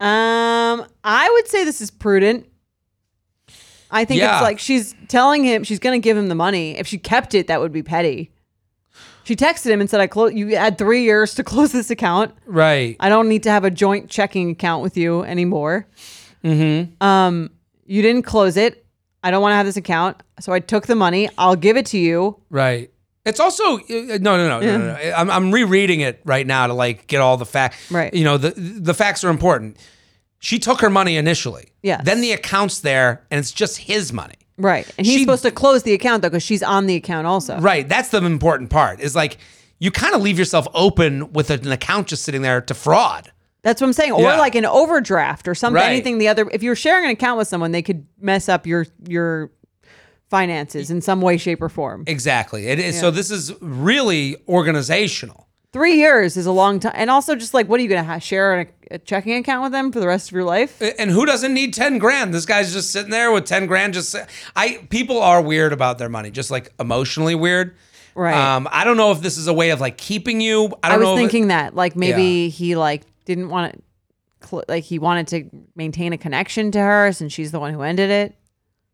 Um, 0.00 0.86
I 1.04 1.28
would 1.34 1.48
say 1.48 1.64
this 1.66 1.82
is 1.82 1.90
prudent. 1.90 2.46
I 3.90 4.06
think 4.06 4.20
Yeah. 4.20 4.36
it's 4.38 4.42
like 4.42 4.58
she's 4.58 4.94
telling 5.08 5.44
him 5.44 5.62
she's 5.62 5.78
going 5.78 6.00
to 6.00 6.02
give 6.02 6.16
him 6.16 6.28
the 6.28 6.34
money. 6.34 6.78
If 6.78 6.86
she 6.86 6.96
kept 6.96 7.34
it, 7.34 7.46
that 7.48 7.60
would 7.60 7.72
be 7.72 7.82
petty. 7.82 8.30
She 9.24 9.36
texted 9.36 9.66
him 9.70 9.82
and 9.82 9.90
said, 9.90 10.00
"I 10.00 10.06
close. 10.06 10.32
You 10.32 10.56
had 10.56 10.78
three 10.78 11.02
years 11.02 11.34
to 11.34 11.44
close 11.52 11.72
this 11.72 11.90
account. 11.90 12.34
Right. 12.46 12.96
I 13.00 13.10
don't 13.10 13.28
need 13.28 13.42
to 13.42 13.50
have 13.50 13.64
a 13.64 13.70
joint 13.70 14.08
checking 14.08 14.48
account 14.48 14.82
with 14.82 14.96
you 14.96 15.24
anymore. 15.24 15.86
Mm-hmm. 16.42 17.04
Um, 17.06 17.50
you 17.88 18.02
didn't 18.02 18.22
close 18.22 18.56
it. 18.56 18.84
I 19.24 19.30
don't 19.32 19.42
want 19.42 19.52
to 19.52 19.56
have 19.56 19.66
this 19.66 19.76
account, 19.76 20.22
so 20.38 20.52
I 20.52 20.60
took 20.60 20.86
the 20.86 20.94
money. 20.94 21.28
I'll 21.38 21.56
give 21.56 21.76
it 21.76 21.86
to 21.86 21.98
you. 21.98 22.40
Right. 22.50 22.92
It's 23.26 23.40
also 23.40 23.78
uh, 23.78 23.80
no, 23.88 24.16
no, 24.18 24.48
no, 24.48 24.60
no, 24.60 24.78
no, 24.78 24.78
no. 24.78 25.12
I'm, 25.16 25.30
I'm 25.30 25.50
rereading 25.52 26.00
it 26.00 26.20
right 26.24 26.46
now 26.46 26.66
to 26.68 26.72
like 26.74 27.06
get 27.08 27.20
all 27.20 27.36
the 27.36 27.44
facts. 27.46 27.90
Right. 27.90 28.14
You 28.14 28.24
know, 28.24 28.38
the 28.38 28.50
the 28.50 28.94
facts 28.94 29.24
are 29.24 29.30
important. 29.30 29.76
She 30.38 30.58
took 30.60 30.80
her 30.80 30.90
money 30.90 31.16
initially. 31.16 31.72
Yes. 31.82 32.02
Then 32.04 32.20
the 32.20 32.30
account's 32.32 32.80
there, 32.80 33.26
and 33.30 33.40
it's 33.40 33.50
just 33.50 33.78
his 33.78 34.12
money. 34.12 34.36
Right, 34.56 34.88
and 34.96 35.06
he's 35.06 35.16
She- 35.16 35.20
supposed 35.22 35.42
to 35.42 35.50
close 35.50 35.82
the 35.84 35.92
account 35.92 36.22
though 36.22 36.28
because 36.30 36.42
she's 36.42 36.62
on 36.62 36.86
the 36.86 36.94
account 36.96 37.26
also. 37.26 37.58
Right. 37.58 37.88
That's 37.88 38.08
the 38.10 38.24
important 38.24 38.70
part. 38.70 39.00
Is 39.00 39.14
like 39.16 39.38
you 39.78 39.90
kind 39.90 40.14
of 40.14 40.22
leave 40.22 40.38
yourself 40.38 40.66
open 40.74 41.32
with 41.32 41.50
an 41.50 41.70
account 41.70 42.08
just 42.08 42.22
sitting 42.24 42.42
there 42.42 42.60
to 42.62 42.74
fraud. 42.74 43.32
That's 43.68 43.82
what 43.82 43.86
I'm 43.88 43.92
saying. 43.92 44.12
Or 44.12 44.22
Yeah. 44.22 44.38
like 44.38 44.54
an 44.54 44.64
overdraft 44.64 45.46
or 45.46 45.54
something. 45.54 45.74
Right. 45.82 45.90
Anything 45.90 46.16
the 46.16 46.28
other. 46.28 46.48
If 46.50 46.62
you're 46.62 46.74
sharing 46.74 47.04
an 47.04 47.10
account 47.10 47.36
with 47.36 47.48
someone, 47.48 47.70
they 47.72 47.82
could 47.82 48.06
mess 48.18 48.48
up 48.48 48.66
your 48.66 48.86
your 49.06 49.50
finances 50.30 50.90
in 50.90 51.02
some 51.02 51.20
way, 51.20 51.36
shape, 51.36 51.60
or 51.60 51.68
form. 51.68 52.04
Exactly. 52.06 52.66
It 52.68 52.78
is. 52.78 52.98
So 52.98 53.10
this 53.10 53.30
is 53.30 53.52
really 53.60 54.36
organizational. 54.48 55.46
Three 55.70 55.96
years 55.96 56.38
is 56.38 56.46
a 56.46 56.50
long 56.52 56.80
time, 56.80 56.94
and 56.96 57.10
also 57.10 57.34
just 57.36 57.52
like, 57.52 57.68
what 57.68 57.78
are 57.78 57.82
you 57.82 57.90
going 57.90 58.02
to 58.02 58.10
ha- 58.10 58.18
share 58.18 58.60
a, 58.60 58.66
a 58.92 58.98
checking 58.98 59.34
account 59.36 59.62
with 59.64 59.72
them 59.72 59.92
for 59.92 60.00
the 60.00 60.06
rest 60.06 60.28
of 60.30 60.32
your 60.32 60.44
life? 60.44 60.80
And 60.98 61.10
who 61.10 61.26
doesn't 61.26 61.52
need 61.52 61.74
10 61.74 61.98
grand? 61.98 62.32
This 62.32 62.46
guy's 62.46 62.72
just 62.72 62.90
sitting 62.90 63.10
there 63.10 63.30
with 63.32 63.44
10 63.44 63.66
grand. 63.66 63.92
Just 63.92 64.16
I 64.56 64.86
people 64.88 65.20
are 65.20 65.42
weird 65.42 65.74
about 65.74 65.98
their 65.98 66.08
money, 66.08 66.30
just 66.30 66.50
like 66.50 66.72
emotionally 66.80 67.34
weird. 67.34 67.76
Right. 68.14 68.34
Um, 68.34 68.66
I 68.72 68.84
don't 68.84 68.96
know 68.96 69.12
if 69.12 69.20
this 69.20 69.36
is 69.36 69.46
a 69.46 69.52
way 69.52 69.68
of 69.70 69.78
like 69.80 69.98
keeping 69.98 70.40
you. 70.40 70.72
I 70.82 70.88
I, 70.88 70.88
don't 70.88 71.00
was 71.00 71.06
know. 71.06 71.12
if 71.14 71.18
it- 71.18 71.22
thinking 71.24 71.48
that 71.48 71.74
like 71.76 71.94
maybe 71.96 72.48
he 72.48 72.74
like 72.74 73.02
didn't 73.34 73.50
want 73.50 73.72
to. 73.74 73.82
Cl- 74.48 74.64
like 74.68 74.84
he 74.84 74.98
wanted 75.00 75.26
to 75.28 75.50
maintain 75.74 76.12
a 76.12 76.18
connection 76.18 76.70
to 76.72 76.80
her 76.80 77.12
since 77.12 77.32
she's 77.32 77.50
the 77.50 77.58
one 77.58 77.72
who 77.74 77.82
ended 77.82 78.08
it. 78.10 78.36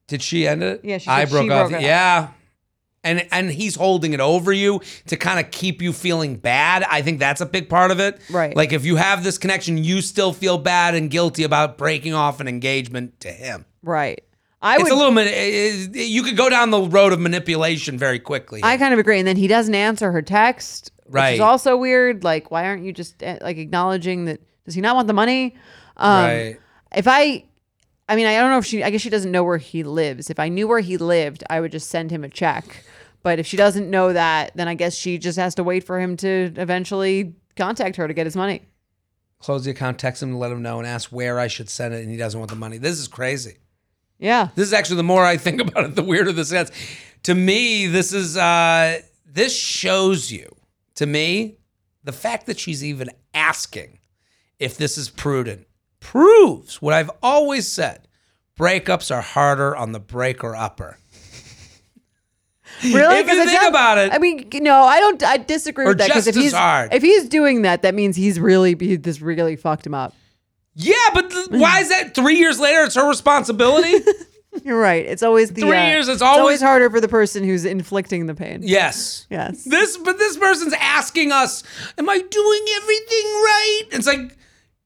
did 0.06 0.22
she 0.22 0.46
end 0.48 0.62
it? 0.62 0.80
Yeah, 0.84 0.98
she 0.98 1.08
I 1.08 1.24
broke 1.26 1.44
she 1.44 1.50
off. 1.50 1.70
broke 1.70 1.82
yeah. 1.82 2.28
And 3.02 3.26
and 3.30 3.50
he's 3.50 3.74
holding 3.74 4.14
it 4.14 4.20
over 4.20 4.50
you 4.54 4.80
to 5.08 5.16
kind 5.18 5.38
of 5.38 5.50
keep 5.50 5.82
you 5.82 5.92
feeling 5.92 6.36
bad. 6.36 6.82
I 6.90 7.02
think 7.02 7.18
that's 7.18 7.42
a 7.42 7.46
big 7.46 7.68
part 7.68 7.90
of 7.90 8.00
it. 8.00 8.18
Right. 8.30 8.56
Like 8.56 8.72
if 8.72 8.86
you 8.86 8.96
have 8.96 9.22
this 9.22 9.36
connection, 9.36 9.76
you 9.84 10.00
still 10.00 10.32
feel 10.32 10.56
bad 10.56 10.94
and 10.94 11.10
guilty 11.10 11.42
about 11.44 11.76
breaking 11.76 12.14
off 12.14 12.40
an 12.40 12.48
engagement 12.48 13.20
to 13.20 13.28
him. 13.28 13.66
Right. 13.82 14.24
I 14.62 14.76
It's 14.76 14.84
would. 14.84 14.92
a 14.92 14.96
little 14.96 15.14
bit. 15.14 15.26
it- 15.26 15.94
it- 15.94 16.06
You 16.08 16.22
could 16.22 16.38
go 16.38 16.48
down 16.48 16.70
the 16.70 16.80
road 16.80 17.12
of 17.12 17.20
manipulation 17.20 17.98
very 17.98 18.18
quickly. 18.18 18.60
I 18.62 18.78
kind 18.78 18.94
of 18.94 18.98
agree. 18.98 19.18
And 19.18 19.28
then 19.28 19.36
he 19.36 19.46
doesn't 19.46 19.74
answer 19.74 20.10
her 20.10 20.22
text, 20.22 20.90
which 21.04 21.14
Right. 21.14 21.34
is 21.34 21.40
also 21.40 21.76
weird. 21.76 22.24
Like, 22.24 22.50
why 22.50 22.66
aren't 22.66 22.84
you 22.84 22.92
just 22.92 23.22
eh, 23.22 23.38
like 23.40 23.56
acknowledging 23.56 24.24
that? 24.26 24.40
Does 24.64 24.74
he 24.74 24.80
not 24.80 24.96
want 24.96 25.06
the 25.08 25.14
money? 25.14 25.54
Um, 25.96 26.24
Right. 26.24 26.56
If 26.96 27.06
I, 27.08 27.44
I 28.08 28.16
mean, 28.16 28.26
I 28.26 28.36
don't 28.38 28.50
know 28.50 28.58
if 28.58 28.66
she. 28.66 28.82
I 28.84 28.90
guess 28.90 29.00
she 29.00 29.10
doesn't 29.10 29.32
know 29.32 29.42
where 29.44 29.58
he 29.58 29.82
lives. 29.82 30.30
If 30.30 30.38
I 30.38 30.48
knew 30.48 30.68
where 30.68 30.80
he 30.80 30.96
lived, 30.96 31.42
I 31.50 31.60
would 31.60 31.72
just 31.72 31.90
send 31.90 32.10
him 32.10 32.22
a 32.24 32.28
check. 32.28 32.84
But 33.22 33.38
if 33.38 33.46
she 33.46 33.56
doesn't 33.56 33.88
know 33.90 34.12
that, 34.12 34.52
then 34.54 34.68
I 34.68 34.74
guess 34.74 34.94
she 34.94 35.16
just 35.18 35.38
has 35.38 35.54
to 35.56 35.64
wait 35.64 35.84
for 35.84 35.98
him 35.98 36.16
to 36.18 36.52
eventually 36.56 37.34
contact 37.56 37.96
her 37.96 38.06
to 38.06 38.12
get 38.14 38.26
his 38.26 38.36
money. 38.36 38.62
Close 39.40 39.64
the 39.64 39.70
account, 39.70 39.98
text 39.98 40.22
him 40.22 40.30
to 40.32 40.36
let 40.36 40.52
him 40.52 40.62
know, 40.62 40.78
and 40.78 40.86
ask 40.86 41.10
where 41.10 41.38
I 41.40 41.48
should 41.48 41.68
send 41.70 41.94
it, 41.94 42.02
and 42.02 42.10
he 42.10 42.16
doesn't 42.18 42.38
want 42.38 42.50
the 42.50 42.56
money. 42.56 42.76
This 42.78 42.98
is 42.98 43.08
crazy. 43.08 43.56
Yeah. 44.18 44.48
This 44.54 44.66
is 44.68 44.72
actually 44.72 44.96
the 44.96 45.02
more 45.04 45.24
I 45.24 45.36
think 45.36 45.60
about 45.66 45.84
it, 45.84 45.94
the 45.94 46.02
weirder 46.02 46.32
this 46.32 46.52
gets. 46.52 46.70
To 47.24 47.34
me, 47.34 47.86
this 47.86 48.12
is 48.12 48.36
uh 48.36 49.00
this 49.26 49.56
shows 49.56 50.30
you, 50.30 50.54
to 50.96 51.06
me, 51.06 51.56
the 52.02 52.12
fact 52.12 52.46
that 52.46 52.58
she's 52.58 52.84
even 52.84 53.10
asking 53.32 53.98
if 54.58 54.76
this 54.76 54.96
is 54.96 55.08
prudent 55.10 55.66
proves 56.00 56.80
what 56.82 56.94
I've 56.94 57.10
always 57.22 57.66
said. 57.66 58.06
Breakups 58.58 59.14
are 59.14 59.20
harder 59.22 59.74
on 59.74 59.92
the 59.92 59.98
breaker 59.98 60.54
upper. 60.54 60.98
Really? 62.82 63.18
If 63.18 63.26
you 63.28 63.36
think 63.44 63.50
sounds- 63.50 63.68
about 63.68 63.98
it. 63.98 64.12
I 64.12 64.18
mean, 64.18 64.48
no, 64.54 64.82
I 64.82 65.00
don't. 65.00 65.22
I 65.22 65.36
disagree 65.38 65.86
with 65.86 65.98
that 65.98 66.08
because 66.08 66.26
if 66.26 66.34
he's 66.34 66.52
hard. 66.52 66.92
if 66.92 67.02
he's 67.02 67.28
doing 67.28 67.62
that, 67.62 67.82
that 67.82 67.94
means 67.94 68.16
he's 68.16 68.38
really 68.40 68.76
he, 68.78 68.96
this 68.96 69.20
really 69.20 69.56
fucked 69.56 69.86
him 69.86 69.94
up. 69.94 70.14
Yeah, 70.74 70.94
but 71.12 71.30
th- 71.30 71.48
why 71.50 71.80
is 71.80 71.88
that 71.90 72.14
three 72.14 72.36
years 72.36 72.58
later? 72.58 72.82
It's 72.82 72.96
her 72.96 73.08
responsibility. 73.08 74.04
You're 74.62 74.78
right. 74.80 75.04
It's 75.04 75.22
always 75.22 75.50
the 75.50 75.62
Three 75.62 75.76
uh, 75.76 75.86
years, 75.88 76.08
it's 76.08 76.22
always 76.22 76.40
always- 76.40 76.60
harder 76.62 76.90
for 76.90 77.00
the 77.00 77.08
person 77.08 77.42
who's 77.44 77.64
inflicting 77.64 78.26
the 78.26 78.34
pain. 78.34 78.60
yes. 78.62 79.26
Yes. 79.30 79.64
This, 79.64 79.96
but 79.96 80.18
this 80.18 80.36
person's 80.36 80.74
asking 80.74 81.32
us, 81.32 81.62
"Am 81.98 82.08
I 82.08 82.18
doing 82.18 82.64
everything 82.76 83.24
right?" 83.24 83.82
It's 83.92 84.06
like, 84.06 84.36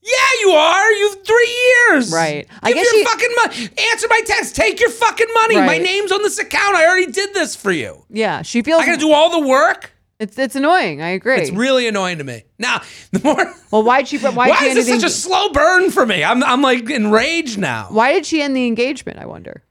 yeah, 0.02 0.40
you 0.40 0.50
are. 0.52 0.92
You've 0.92 1.24
three 1.26 1.58
years. 1.90 2.12
Right. 2.12 2.46
I 2.62 2.68
Give 2.72 2.76
guess 2.82 2.92
your 2.92 3.02
she- 3.02 3.04
fucking 3.04 3.34
money. 3.44 3.68
Answer 3.92 4.06
my 4.08 4.20
text. 4.24 4.56
Take 4.56 4.80
your 4.80 4.90
fucking 4.90 5.26
money. 5.34 5.56
My 5.56 5.76
name's 5.78 6.12
on 6.12 6.22
this 6.22 6.38
account. 6.38 6.76
I 6.76 6.86
already 6.86 7.10
did 7.12 7.34
this 7.34 7.54
for 7.56 7.70
you. 7.72 8.04
Yeah, 8.08 8.42
she 8.42 8.62
feels. 8.62 8.80
I 8.82 8.86
gotta 8.86 8.98
do 8.98 9.12
all 9.12 9.30
the 9.40 9.46
work. 9.46 9.92
It's 10.18 10.36
it's 10.36 10.56
annoying. 10.56 11.00
I 11.00 11.10
agree. 11.10 11.36
It's 11.36 11.50
really 11.52 11.86
annoying 11.86 12.18
to 12.18 12.24
me. 12.24 12.42
Now, 12.58 12.82
the 13.12 13.20
more 13.22 13.54
well, 13.70 13.84
why'd 13.84 14.08
she? 14.08 14.18
Why'd 14.18 14.34
why 14.34 14.56
she 14.56 14.66
is 14.66 14.74
this 14.74 14.88
such 14.88 15.04
a 15.04 15.10
slow 15.12 15.50
burn 15.50 15.90
for 15.90 16.04
me? 16.04 16.24
I'm 16.24 16.42
I'm 16.42 16.60
like 16.60 16.90
enraged 16.90 17.58
now 17.58 17.86
Why 17.90 18.12
did 18.12 18.26
she 18.26 18.42
end 18.42 18.56
the 18.56 18.66
engagement? 18.66 19.18
I 19.18 19.26
wonder. 19.26 19.62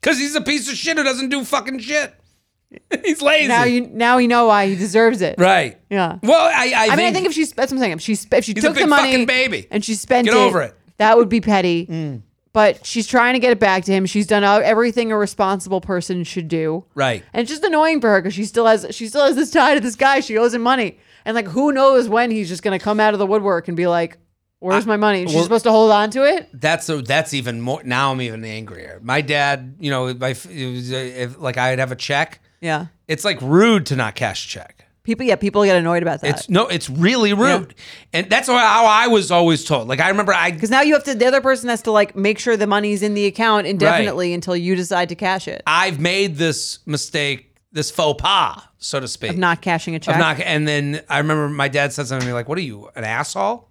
because 0.00 0.18
he's 0.18 0.34
a 0.34 0.40
piece 0.40 0.70
of 0.70 0.76
shit 0.76 0.96
who 0.96 1.04
doesn't 1.04 1.28
do 1.28 1.44
fucking 1.44 1.80
shit. 1.80 2.14
he's 3.04 3.20
lazy. 3.20 3.48
Now 3.48 3.64
you 3.64 3.88
now 3.88 4.16
you 4.18 4.28
know 4.28 4.46
why 4.46 4.68
he 4.68 4.76
deserves 4.76 5.20
it. 5.20 5.34
right? 5.38 5.78
Yeah. 5.90 6.18
Well, 6.22 6.46
I 6.46 6.72
I, 6.74 6.92
I 6.92 6.96
mean, 6.96 7.06
I 7.06 7.12
think 7.12 7.26
if 7.26 7.32
she 7.34 7.44
that's 7.44 7.70
what 7.70 7.72
I'm 7.72 7.78
saying. 7.78 7.92
If 7.92 8.00
she 8.00 8.12
if 8.12 8.44
she 8.44 8.54
took 8.54 8.74
the 8.76 8.86
money 8.86 9.10
fucking 9.12 9.26
baby. 9.26 9.66
and 9.70 9.84
she 9.84 9.94
spent 9.94 10.26
Get 10.26 10.34
it, 10.34 10.38
over 10.40 10.62
it. 10.62 10.72
Mm. 10.72 10.96
that 10.98 11.18
would 11.18 11.28
be 11.28 11.40
petty. 11.42 12.22
But 12.52 12.84
she's 12.84 13.06
trying 13.06 13.34
to 13.34 13.38
get 13.38 13.52
it 13.52 13.60
back 13.60 13.84
to 13.84 13.92
him. 13.92 14.06
She's 14.06 14.26
done 14.26 14.42
everything 14.42 15.12
a 15.12 15.16
responsible 15.16 15.80
person 15.80 16.24
should 16.24 16.48
do. 16.48 16.84
right. 16.94 17.22
And 17.32 17.42
it's 17.42 17.50
just 17.50 17.62
annoying 17.62 18.00
for 18.00 18.10
her 18.10 18.20
because 18.20 18.34
she 18.34 18.44
still 18.44 18.66
has 18.66 18.86
she 18.90 19.06
still 19.06 19.24
has 19.24 19.36
this 19.36 19.50
tie 19.52 19.74
to 19.74 19.80
this 19.80 19.94
guy. 19.96 20.18
She 20.20 20.36
owes 20.36 20.52
him 20.52 20.62
money, 20.62 20.98
and 21.24 21.34
like 21.36 21.46
who 21.46 21.70
knows 21.72 22.08
when 22.08 22.30
he's 22.30 22.48
just 22.48 22.62
gonna 22.62 22.80
come 22.80 22.98
out 22.98 23.12
of 23.14 23.20
the 23.20 23.26
woodwork 23.26 23.68
and 23.68 23.76
be 23.76 23.86
like, 23.86 24.18
"Where's 24.58 24.84
my 24.84 24.96
money?" 24.96 25.22
And 25.22 25.30
she's 25.30 25.42
supposed 25.44 25.64
to 25.64 25.70
hold 25.70 25.92
on 25.92 26.10
to 26.10 26.24
it. 26.24 26.48
That's 26.52 26.88
a, 26.88 27.02
that's 27.02 27.34
even 27.34 27.60
more. 27.60 27.82
Now 27.84 28.10
I'm 28.10 28.20
even 28.20 28.44
angrier. 28.44 28.98
My 29.00 29.20
dad, 29.20 29.76
you 29.78 29.90
know, 29.92 30.12
my 30.12 30.34
if 30.44 31.38
like 31.38 31.56
I'd 31.56 31.78
have 31.78 31.92
a 31.92 31.96
check, 31.96 32.40
Yeah, 32.60 32.86
it's 33.06 33.24
like 33.24 33.40
rude 33.40 33.86
to 33.86 33.96
not 33.96 34.16
cash 34.16 34.46
a 34.46 34.48
check. 34.48 34.86
People. 35.10 35.26
Yeah, 35.26 35.36
people 35.36 35.64
get 35.64 35.76
annoyed 35.76 36.02
about 36.02 36.20
that 36.22 36.30
It's 36.36 36.48
no, 36.48 36.66
it's 36.66 36.88
really 36.90 37.32
rude, 37.32 37.74
and 38.12 38.28
that's 38.30 38.48
how 38.48 38.86
I 38.86 39.06
was 39.08 39.30
always 39.30 39.64
told. 39.64 39.88
Like 39.88 40.00
I 40.00 40.08
remember, 40.08 40.32
I 40.32 40.50
because 40.50 40.70
now 40.70 40.80
you 40.82 40.94
have 40.94 41.04
to. 41.04 41.14
The 41.14 41.26
other 41.26 41.40
person 41.40 41.68
has 41.68 41.82
to 41.82 41.90
like 41.90 42.16
make 42.16 42.38
sure 42.38 42.56
the 42.56 42.66
money's 42.66 43.02
in 43.02 43.14
the 43.14 43.26
account 43.26 43.66
indefinitely 43.66 44.32
until 44.34 44.56
you 44.56 44.74
decide 44.76 45.08
to 45.10 45.14
cash 45.14 45.48
it. 45.48 45.62
I've 45.66 46.00
made 46.00 46.36
this 46.36 46.78
mistake, 46.86 47.54
this 47.72 47.90
faux 47.90 48.20
pas, 48.20 48.62
so 48.78 49.00
to 49.00 49.08
speak, 49.08 49.30
Of 49.30 49.38
not 49.38 49.60
cashing 49.62 49.94
a 49.94 49.98
check. 49.98 50.18
not. 50.18 50.40
And 50.40 50.66
then 50.66 51.02
I 51.08 51.18
remember 51.18 51.48
my 51.48 51.68
dad 51.68 51.92
said 51.92 52.06
something 52.06 52.20
to 52.22 52.26
me 52.26 52.32
like, 52.32 52.48
"What 52.48 52.58
are 52.58 52.62
you, 52.62 52.88
an 52.96 53.04
asshole?" 53.04 53.68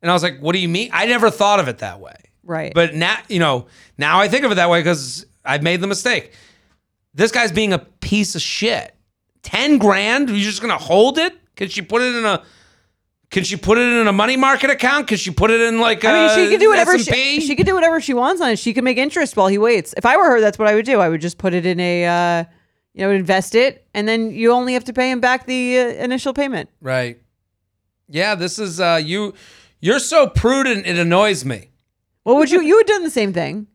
And 0.00 0.10
I 0.10 0.14
was 0.14 0.22
like, 0.22 0.38
"What 0.40 0.52
do 0.52 0.58
you 0.58 0.68
mean?" 0.68 0.90
I 0.92 1.06
never 1.06 1.30
thought 1.30 1.60
of 1.60 1.68
it 1.68 1.78
that 1.78 2.00
way. 2.00 2.14
right. 2.44 2.72
But 2.72 2.94
now, 2.94 3.18
you 3.28 3.38
know, 3.40 3.66
now 3.98 4.20
I 4.20 4.28
think 4.28 4.44
of 4.44 4.52
it 4.52 4.54
that 4.56 4.70
way 4.70 4.80
because 4.80 5.26
I've 5.44 5.62
made 5.62 5.80
the 5.80 5.86
mistake. 5.86 6.32
This 7.14 7.32
guy's 7.32 7.50
being 7.52 7.72
a 7.72 7.78
piece 7.78 8.34
of 8.36 8.42
shit. 8.42 8.94
Ten 9.48 9.78
grand? 9.78 10.28
You're 10.28 10.38
just 10.38 10.60
gonna 10.60 10.76
hold 10.76 11.16
it? 11.16 11.34
Can 11.56 11.68
she 11.68 11.80
put 11.80 12.02
it 12.02 12.14
in 12.14 12.26
a? 12.26 12.42
Can 13.30 13.44
she 13.44 13.56
put 13.56 13.78
it 13.78 13.82
in 13.98 14.06
a 14.06 14.12
money 14.12 14.36
market 14.36 14.68
account? 14.68 15.08
Can 15.08 15.16
she 15.16 15.30
put 15.30 15.50
it 15.50 15.62
in 15.62 15.80
like? 15.80 16.04
I 16.04 16.12
mean, 16.12 16.36
she 16.36 16.50
could 16.52 16.60
do 16.60 16.68
whatever 16.68 16.92
S&P? 16.92 17.40
she, 17.40 17.46
she 17.46 17.56
could 17.56 17.64
do 17.64 17.74
whatever 17.74 17.98
she 17.98 18.12
wants 18.12 18.42
on 18.42 18.50
it. 18.50 18.58
She 18.58 18.74
could 18.74 18.84
make 18.84 18.98
interest 18.98 19.38
while 19.38 19.48
he 19.48 19.56
waits. 19.56 19.94
If 19.96 20.04
I 20.04 20.18
were 20.18 20.24
her, 20.24 20.40
that's 20.42 20.58
what 20.58 20.68
I 20.68 20.74
would 20.74 20.84
do. 20.84 21.00
I 21.00 21.08
would 21.08 21.22
just 21.22 21.38
put 21.38 21.54
it 21.54 21.64
in 21.64 21.80
a, 21.80 22.04
uh, 22.06 22.44
you 22.92 23.06
know, 23.06 23.10
invest 23.10 23.54
it, 23.54 23.86
and 23.94 24.06
then 24.06 24.32
you 24.32 24.52
only 24.52 24.74
have 24.74 24.84
to 24.84 24.92
pay 24.92 25.10
him 25.10 25.20
back 25.20 25.46
the 25.46 25.78
uh, 25.78 26.04
initial 26.04 26.34
payment. 26.34 26.68
Right. 26.82 27.22
Yeah, 28.06 28.34
this 28.34 28.58
is 28.58 28.80
uh 28.80 29.00
you. 29.02 29.32
You're 29.80 29.98
so 29.98 30.26
prudent. 30.26 30.86
It 30.86 30.98
annoys 30.98 31.42
me. 31.42 31.70
What 32.24 32.36
would 32.36 32.50
you? 32.50 32.60
You 32.60 32.76
would 32.76 32.86
have 32.86 32.96
done 32.96 33.04
the 33.04 33.10
same 33.10 33.32
thing, 33.32 33.66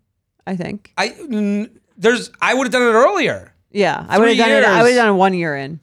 I 0.46 0.56
think. 0.56 0.94
I 1.00 1.68
there's 1.98 2.30
I 2.39 2.53
would 2.53 2.65
have 2.68 2.72
done 2.72 2.84
it 2.84 2.94
earlier. 2.94 3.52
Yeah, 3.74 4.06
I 4.08 4.18
would 4.20 4.30
have 4.30 4.38
done 4.38 4.51
it. 4.51 4.63
I 4.63 4.82
would 4.84 4.89
have 4.94 4.98
done 4.98 5.10
it 5.15 5.18
one 5.18 5.34
year 5.34 5.56
in. 5.58 5.80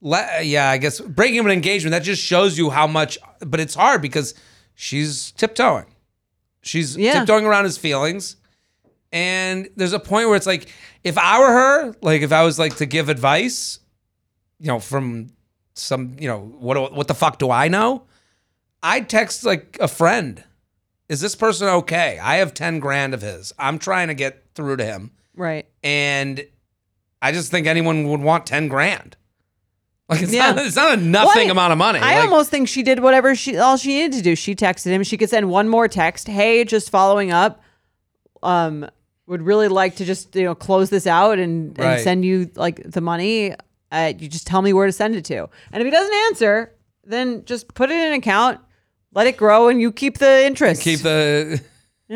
Le- 0.00 0.42
yeah, 0.42 0.68
I 0.68 0.78
guess 0.78 1.00
breaking 1.00 1.38
up 1.38 1.46
an 1.46 1.52
engagement 1.52 1.92
that 1.92 2.02
just 2.02 2.20
shows 2.22 2.58
you 2.58 2.68
how 2.70 2.86
much. 2.86 3.18
But 3.40 3.60
it's 3.60 3.74
hard 3.74 4.02
because 4.02 4.34
she's 4.74 5.30
tiptoeing. 5.32 5.86
She's 6.62 6.96
Yeah. 6.96 7.12
tiptoeing 7.20 7.46
around 7.46 7.64
his 7.64 7.78
feelings, 7.78 8.36
and 9.12 9.68
there's 9.76 9.92
a 9.92 9.98
point 10.00 10.28
where 10.28 10.36
it's 10.36 10.46
like, 10.46 10.68
if 11.04 11.16
I 11.18 11.38
were 11.40 11.46
her, 11.52 11.94
like 12.02 12.22
if 12.22 12.32
I 12.32 12.42
was 12.42 12.58
like 12.58 12.76
to 12.76 12.86
give 12.86 13.08
advice, 13.08 13.78
you 14.58 14.66
know, 14.68 14.78
from 14.80 15.28
some, 15.74 16.16
you 16.18 16.28
know, 16.28 16.40
what 16.58 16.92
what 16.92 17.08
the 17.08 17.14
fuck 17.14 17.38
do 17.38 17.50
I 17.50 17.68
know? 17.68 18.02
I'd 18.82 19.08
text 19.08 19.44
like 19.44 19.76
a 19.80 19.88
friend. 19.88 20.42
Is 21.08 21.20
this 21.20 21.34
person 21.36 21.68
okay? 21.68 22.18
I 22.20 22.36
have 22.36 22.54
ten 22.54 22.78
grand 22.80 23.14
of 23.14 23.22
his. 23.22 23.52
I'm 23.58 23.78
trying 23.78 24.08
to 24.08 24.14
get 24.14 24.44
through 24.54 24.76
to 24.78 24.84
him 24.84 25.10
Right. 25.36 25.66
and 25.84 26.44
I 27.22 27.32
just 27.32 27.50
think 27.50 27.66
anyone 27.66 28.08
would 28.08 28.20
want 28.20 28.44
ten 28.46 28.68
grand. 28.68 29.16
Like 30.08 30.20
it's 30.22 30.32
Yeah. 30.32 30.52
not 30.52 30.66
it's 30.66 30.76
not 30.76 30.98
a 30.98 31.00
nothing 31.00 31.26
Well, 31.36 31.48
I- 31.48 31.50
amount 31.52 31.72
of 31.72 31.78
money. 31.78 31.98
I 32.00 32.16
Like, 32.16 32.24
almost 32.28 32.50
think 32.50 32.68
she 32.68 32.82
did 32.82 33.00
whatever 33.00 33.34
she 33.34 33.56
all 33.56 33.76
she 33.78 33.94
needed 33.94 34.12
to 34.14 34.22
do. 34.22 34.34
She 34.36 34.54
texted 34.54 34.86
him. 34.90 35.02
She 35.04 35.16
could 35.16 35.30
send 35.30 35.48
one 35.48 35.68
more 35.68 35.88
text. 35.88 36.26
Hey, 36.28 36.64
just 36.64 36.90
following 36.90 37.30
up. 37.32 37.62
Um, 38.42 38.86
would 39.26 39.40
really 39.42 39.68
like 39.68 39.96
to 39.96 40.04
just 40.04 40.34
you 40.34 40.42
know 40.42 40.54
close 40.54 40.90
this 40.90 41.06
out 41.06 41.38
and, 41.38 41.78
and 41.78 42.00
send 42.02 42.24
you 42.24 42.50
like 42.56 42.82
the 42.84 43.00
money. 43.00 43.54
Uh, 43.92 44.12
you 44.18 44.28
just 44.28 44.46
tell 44.46 44.60
me 44.62 44.72
where 44.72 44.86
to 44.86 44.92
send 44.92 45.14
it 45.14 45.24
to. 45.26 45.48
And 45.70 45.80
if 45.80 45.84
he 45.84 45.90
doesn't 45.90 46.14
answer, 46.26 46.74
then 47.04 47.44
just 47.44 47.72
put 47.74 47.90
it 47.90 47.94
in 47.94 48.08
an 48.08 48.12
account, 48.14 48.58
let 49.14 49.26
it 49.26 49.36
grow, 49.36 49.68
and 49.68 49.80
you 49.80 49.92
keep 49.92 50.18
the 50.18 50.44
interest. 50.44 50.82
keep 50.82 51.00
the 51.00 51.62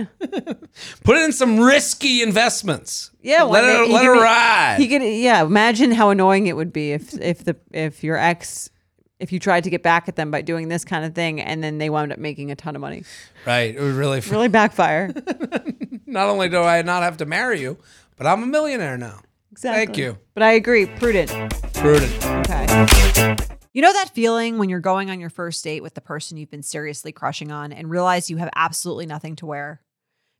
put 1.04 1.16
it 1.16 1.24
in 1.24 1.32
some 1.32 1.58
risky 1.60 2.22
investments. 2.22 3.10
Yeah, 3.22 3.42
let 3.42 3.62
well, 3.62 3.82
it 3.84 3.86
he 3.88 3.92
let 3.94 4.04
it 4.04 4.12
be- 4.12 4.18
ride. 4.18 4.76
He 4.78 4.88
could, 4.88 5.02
yeah. 5.02 5.42
Imagine 5.42 5.90
how 5.92 6.10
annoying 6.10 6.46
it 6.46 6.56
would 6.56 6.72
be 6.72 6.92
if 6.92 7.14
if 7.20 7.44
the 7.44 7.56
if 7.72 8.04
your 8.04 8.16
ex 8.16 8.70
if 9.18 9.32
you 9.32 9.40
tried 9.40 9.64
to 9.64 9.70
get 9.70 9.82
back 9.82 10.08
at 10.08 10.16
them 10.16 10.30
by 10.30 10.42
doing 10.42 10.68
this 10.68 10.84
kind 10.84 11.04
of 11.04 11.14
thing 11.14 11.40
and 11.40 11.64
then 11.64 11.78
they 11.78 11.88
wound 11.88 12.12
up 12.12 12.18
making 12.18 12.50
a 12.50 12.56
ton 12.56 12.74
of 12.76 12.82
money. 12.82 13.02
right. 13.46 13.74
It 13.74 13.80
would 13.80 13.94
really. 13.94 14.20
Really 14.20 14.48
backfire. 14.48 15.12
Not 16.06 16.28
only 16.28 16.48
do 16.48 16.60
I 16.60 16.82
not 16.82 17.02
have 17.02 17.16
to 17.18 17.26
marry 17.26 17.60
you, 17.60 17.78
but 18.16 18.26
I'm 18.26 18.42
a 18.42 18.46
millionaire 18.46 18.96
now. 18.98 19.20
Exactly. 19.52 19.86
Thank 19.86 19.98
you. 19.98 20.18
But 20.34 20.42
I 20.42 20.52
agree. 20.52 20.86
Prudent. 20.86 21.30
Prudent. 21.74 22.26
Okay. 22.26 23.36
You 23.72 23.82
know 23.82 23.92
that 23.92 24.10
feeling 24.14 24.56
when 24.58 24.68
you're 24.70 24.80
going 24.80 25.10
on 25.10 25.20
your 25.20 25.28
first 25.30 25.62
date 25.64 25.82
with 25.82 25.94
the 25.94 26.00
person 26.00 26.36
you've 26.38 26.50
been 26.50 26.62
seriously 26.62 27.12
crushing 27.12 27.50
on 27.52 27.72
and 27.72 27.90
realize 27.90 28.30
you 28.30 28.36
have 28.38 28.50
absolutely 28.54 29.04
nothing 29.06 29.36
to 29.36 29.46
wear? 29.46 29.82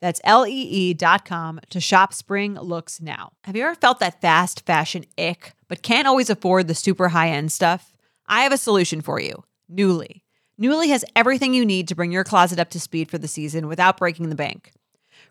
That's 0.00 0.20
lee.com 0.24 1.60
to 1.70 1.80
shop 1.80 2.14
spring 2.14 2.54
looks 2.54 3.00
now. 3.00 3.32
Have 3.44 3.56
you 3.56 3.64
ever 3.64 3.74
felt 3.74 3.98
that 4.00 4.20
fast 4.20 4.64
fashion 4.64 5.04
ick, 5.18 5.54
but 5.66 5.82
can't 5.82 6.06
always 6.06 6.30
afford 6.30 6.68
the 6.68 6.74
super 6.74 7.08
high 7.08 7.30
end 7.30 7.50
stuff? 7.50 7.92
I 8.26 8.42
have 8.42 8.52
a 8.52 8.58
solution 8.58 9.00
for 9.00 9.20
you 9.20 9.44
Nuuly. 9.70 10.22
Nuuly 10.60 10.88
has 10.88 11.04
everything 11.14 11.54
you 11.54 11.64
need 11.64 11.88
to 11.88 11.94
bring 11.94 12.12
your 12.12 12.24
closet 12.24 12.58
up 12.58 12.70
to 12.70 12.80
speed 12.80 13.10
for 13.10 13.18
the 13.18 13.28
season 13.28 13.68
without 13.68 13.96
breaking 13.96 14.28
the 14.28 14.34
bank. 14.34 14.72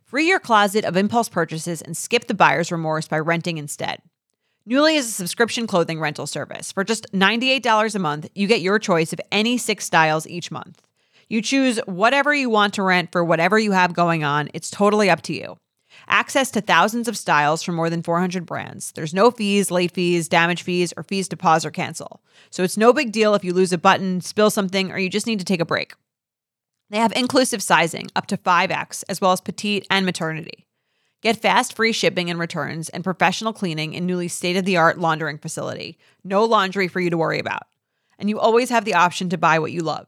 Free 0.04 0.28
your 0.28 0.40
closet 0.40 0.86
of 0.86 0.96
impulse 0.96 1.28
purchases 1.28 1.82
and 1.82 1.98
skip 1.98 2.28
the 2.28 2.34
buyer's 2.34 2.72
remorse 2.72 3.08
by 3.08 3.20
renting 3.20 3.58
instead. 3.58 4.02
Nuuly 4.68 4.96
is 4.96 5.08
a 5.08 5.12
subscription 5.12 5.68
clothing 5.68 6.00
rental 6.00 6.28
service. 6.28 6.72
For 6.72 6.84
just 6.84 7.12
$98 7.14 7.96
a 7.96 8.00
month, 8.00 8.30
you 8.36 8.48
get 8.48 8.62
your 8.62 8.80
choice 8.80 9.14
of 9.14 9.22
any 9.32 9.58
six 9.58 9.86
styles 9.86 10.28
each 10.28 10.52
month. 10.52 10.82
You 11.30 11.42
choose 11.42 11.78
whatever 11.86 12.34
you 12.34 12.50
want 12.50 12.74
to 12.76 12.84
rent 12.84 13.12
for 13.12 13.24
whatever 13.24 13.60
you 13.60 13.74
have 13.74 13.94
going 13.94 14.24
on. 14.24 14.50
It's 14.54 14.70
totally 14.70 15.10
up 15.10 15.22
to 15.24 15.34
you. 15.34 15.58
Access 16.08 16.52
to 16.52 16.62
thousands 16.62 17.08
of 17.08 17.18
styles 17.18 17.64
from 17.64 17.76
more 17.76 17.90
than 17.90 18.04
400 18.04 18.46
brands. 18.46 18.92
There's 18.94 19.14
no 19.14 19.32
fees, 19.32 19.72
late 19.72 19.94
fees, 19.94 20.30
damage 20.30 20.64
fees, 20.64 20.94
or 20.96 21.04
fees 21.04 21.28
to 21.30 21.38
pause 21.38 21.66
or 21.66 21.72
cancel. 21.72 22.22
So 22.50 22.64
it's 22.64 22.78
no 22.78 22.94
big 22.94 23.12
deal 23.12 23.36
if 23.36 23.44
you 23.44 23.54
lose 23.54 23.74
a 23.74 23.78
button, 23.78 24.22
spill 24.22 24.50
something, 24.50 24.92
or 24.92 25.00
you 25.00 25.10
just 25.10 25.28
need 25.28 25.40
to 25.40 25.46
take 25.46 25.60
a 25.60 25.66
break. 25.66 25.94
They 26.90 26.98
have 26.98 27.12
inclusive 27.14 27.62
sizing 27.62 28.08
up 28.16 28.28
to 28.28 28.38
5X, 28.38 29.04
as 29.10 29.20
well 29.20 29.34
as 29.34 29.42
petite 29.42 29.86
and 29.90 30.06
maternity. 30.06 30.66
Get 31.22 31.42
fast 31.42 31.76
free 31.76 31.92
shipping 31.92 32.30
and 32.30 32.40
returns 32.40 32.90
and 32.90 33.04
professional 33.04 33.52
cleaning 33.52 33.94
in 33.94 34.08
Nuuly 34.08 34.32
state 34.32 34.56
of 34.56 34.66
the 34.66 34.78
art 34.78 35.00
laundering 35.00 35.40
facility. 35.40 35.98
No 36.24 36.46
laundry 36.46 36.88
for 36.88 37.02
you 37.02 37.10
to 37.10 37.18
worry 37.18 37.40
about. 37.40 37.64
And 38.20 38.30
you 38.30 38.40
always 38.40 38.70
have 38.70 38.86
the 38.86 38.94
option 38.94 39.30
to 39.30 39.38
buy 39.38 39.60
what 39.60 39.72
you 39.72 39.82
love, 39.82 40.08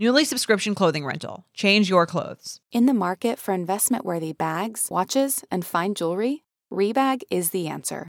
Nuuly 0.00 0.24
subscription 0.24 0.74
clothing 0.74 1.04
rental. 1.04 1.44
Change 1.54 1.88
your 1.88 2.06
clothes. 2.06 2.60
In 2.72 2.86
the 2.86 2.94
market 2.94 3.38
for 3.38 3.52
investment 3.52 4.04
worthy 4.04 4.32
bags, 4.32 4.88
watches, 4.90 5.44
and 5.50 5.64
fine 5.64 5.94
jewelry, 5.94 6.44
Rebag 6.72 7.22
is 7.30 7.50
the 7.50 7.68
answer. 7.68 8.08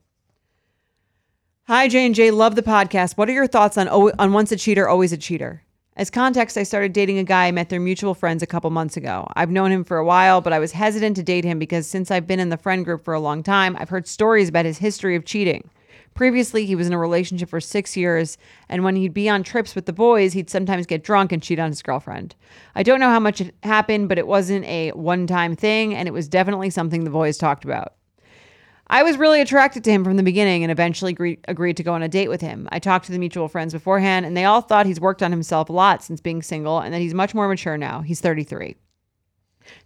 Hi, 1.67 1.87
J 1.87 2.07
and 2.07 2.15
J. 2.15 2.31
Love 2.31 2.55
the 2.55 2.63
podcast. 2.63 3.17
What 3.17 3.29
are 3.29 3.33
your 3.33 3.45
thoughts 3.45 3.77
on 3.77 3.87
on 3.87 4.33
once 4.33 4.51
a 4.51 4.57
cheater, 4.57 4.89
always 4.89 5.13
a 5.13 5.17
cheater? 5.17 5.61
As 5.95 6.09
context, 6.09 6.57
I 6.57 6.63
started 6.63 6.91
dating 6.91 7.19
a 7.19 7.23
guy 7.23 7.45
I 7.45 7.51
met 7.51 7.69
through 7.69 7.81
mutual 7.81 8.15
friends 8.15 8.41
a 8.41 8.47
couple 8.47 8.71
months 8.71 8.97
ago. 8.97 9.27
I've 9.35 9.51
known 9.51 9.71
him 9.71 9.83
for 9.83 9.97
a 9.97 10.03
while, 10.03 10.41
but 10.41 10.53
I 10.53 10.59
was 10.59 10.71
hesitant 10.71 11.15
to 11.17 11.23
date 11.23 11.45
him 11.45 11.59
because 11.59 11.85
since 11.85 12.09
I've 12.09 12.25
been 12.25 12.39
in 12.39 12.49
the 12.49 12.57
friend 12.57 12.83
group 12.83 13.05
for 13.05 13.13
a 13.13 13.19
long 13.19 13.43
time, 13.43 13.77
I've 13.79 13.89
heard 13.89 14.07
stories 14.07 14.49
about 14.49 14.65
his 14.65 14.79
history 14.79 15.15
of 15.15 15.23
cheating. 15.23 15.69
Previously, 16.15 16.65
he 16.65 16.75
was 16.75 16.87
in 16.87 16.93
a 16.93 16.97
relationship 16.97 17.47
for 17.47 17.61
six 17.61 17.95
years, 17.95 18.39
and 18.67 18.83
when 18.83 18.95
he'd 18.95 19.13
be 19.13 19.29
on 19.29 19.43
trips 19.43 19.75
with 19.75 19.85
the 19.85 19.93
boys, 19.93 20.33
he'd 20.33 20.49
sometimes 20.49 20.87
get 20.87 21.03
drunk 21.03 21.31
and 21.31 21.43
cheat 21.43 21.59
on 21.59 21.69
his 21.69 21.83
girlfriend. 21.83 22.35
I 22.73 22.81
don't 22.81 22.99
know 22.99 23.09
how 23.09 23.19
much 23.19 23.39
it 23.39 23.53
happened, 23.61 24.09
but 24.09 24.17
it 24.17 24.27
wasn't 24.27 24.65
a 24.65 24.89
one 24.91 25.27
time 25.27 25.55
thing, 25.55 25.93
and 25.93 26.07
it 26.07 26.11
was 26.11 26.27
definitely 26.27 26.71
something 26.71 27.03
the 27.03 27.11
boys 27.11 27.37
talked 27.37 27.63
about. 27.63 27.93
I 28.93 29.03
was 29.03 29.17
really 29.17 29.39
attracted 29.39 29.85
to 29.85 29.91
him 29.91 30.03
from 30.03 30.17
the 30.17 30.23
beginning 30.23 30.65
and 30.65 30.71
eventually 30.71 31.13
agree- 31.13 31.39
agreed 31.47 31.77
to 31.77 31.83
go 31.83 31.93
on 31.93 32.03
a 32.03 32.09
date 32.09 32.27
with 32.27 32.41
him. 32.41 32.67
I 32.73 32.79
talked 32.79 33.05
to 33.05 33.13
the 33.13 33.19
mutual 33.19 33.47
friends 33.47 33.71
beforehand, 33.71 34.25
and 34.25 34.35
they 34.35 34.43
all 34.43 34.59
thought 34.59 34.85
he's 34.85 34.99
worked 34.99 35.23
on 35.23 35.31
himself 35.31 35.69
a 35.69 35.73
lot 35.73 36.03
since 36.03 36.19
being 36.19 36.41
single 36.41 36.77
and 36.79 36.93
that 36.93 36.99
he's 36.99 37.13
much 37.13 37.33
more 37.33 37.47
mature 37.47 37.77
now. 37.77 38.01
He's 38.01 38.19
33 38.19 38.75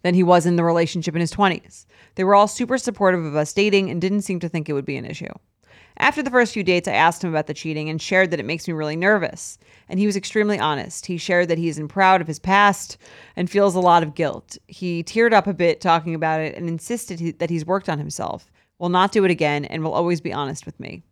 than 0.01 0.15
he 0.15 0.23
was 0.23 0.47
in 0.47 0.55
the 0.55 0.63
relationship 0.63 1.13
in 1.13 1.21
his 1.21 1.31
20s. 1.31 1.85
They 2.15 2.23
were 2.23 2.33
all 2.33 2.47
super 2.47 2.79
supportive 2.79 3.23
of 3.23 3.35
us 3.35 3.53
dating 3.53 3.91
and 3.91 4.01
didn't 4.01 4.23
seem 4.23 4.39
to 4.39 4.49
think 4.49 4.67
it 4.67 4.73
would 4.73 4.85
be 4.85 4.97
an 4.97 5.05
issue. 5.05 5.31
After 5.97 6.23
the 6.23 6.31
first 6.31 6.53
few 6.53 6.63
dates, 6.63 6.87
I 6.87 6.93
asked 6.93 7.23
him 7.23 7.29
about 7.29 7.45
the 7.45 7.53
cheating 7.53 7.89
and 7.89 8.01
shared 8.01 8.31
that 8.31 8.39
it 8.39 8.45
makes 8.45 8.67
me 8.67 8.73
really 8.73 8.95
nervous. 8.95 9.59
And 9.87 9.99
he 9.99 10.07
was 10.07 10.17
extremely 10.17 10.57
honest. 10.57 11.05
He 11.05 11.17
shared 11.17 11.47
that 11.49 11.59
he 11.59 11.69
isn't 11.69 11.89
proud 11.89 12.21
of 12.21 12.27
his 12.27 12.39
past 12.39 12.97
and 13.35 13.51
feels 13.51 13.75
a 13.75 13.79
lot 13.79 14.01
of 14.01 14.15
guilt. 14.15 14.57
He 14.67 15.03
teared 15.03 15.31
up 15.31 15.45
a 15.45 15.53
bit 15.53 15.79
talking 15.79 16.15
about 16.15 16.41
it 16.41 16.55
and 16.55 16.67
insisted 16.67 17.19
he, 17.19 17.31
that 17.33 17.51
he's 17.51 17.67
worked 17.67 17.87
on 17.87 17.99
himself, 17.99 18.51
will 18.79 18.89
not 18.89 19.11
do 19.11 19.25
it 19.25 19.31
again, 19.31 19.65
and 19.65 19.83
will 19.83 19.93
always 19.93 20.21
be 20.21 20.33
honest 20.33 20.65
with 20.65 20.79
me. 20.79 21.03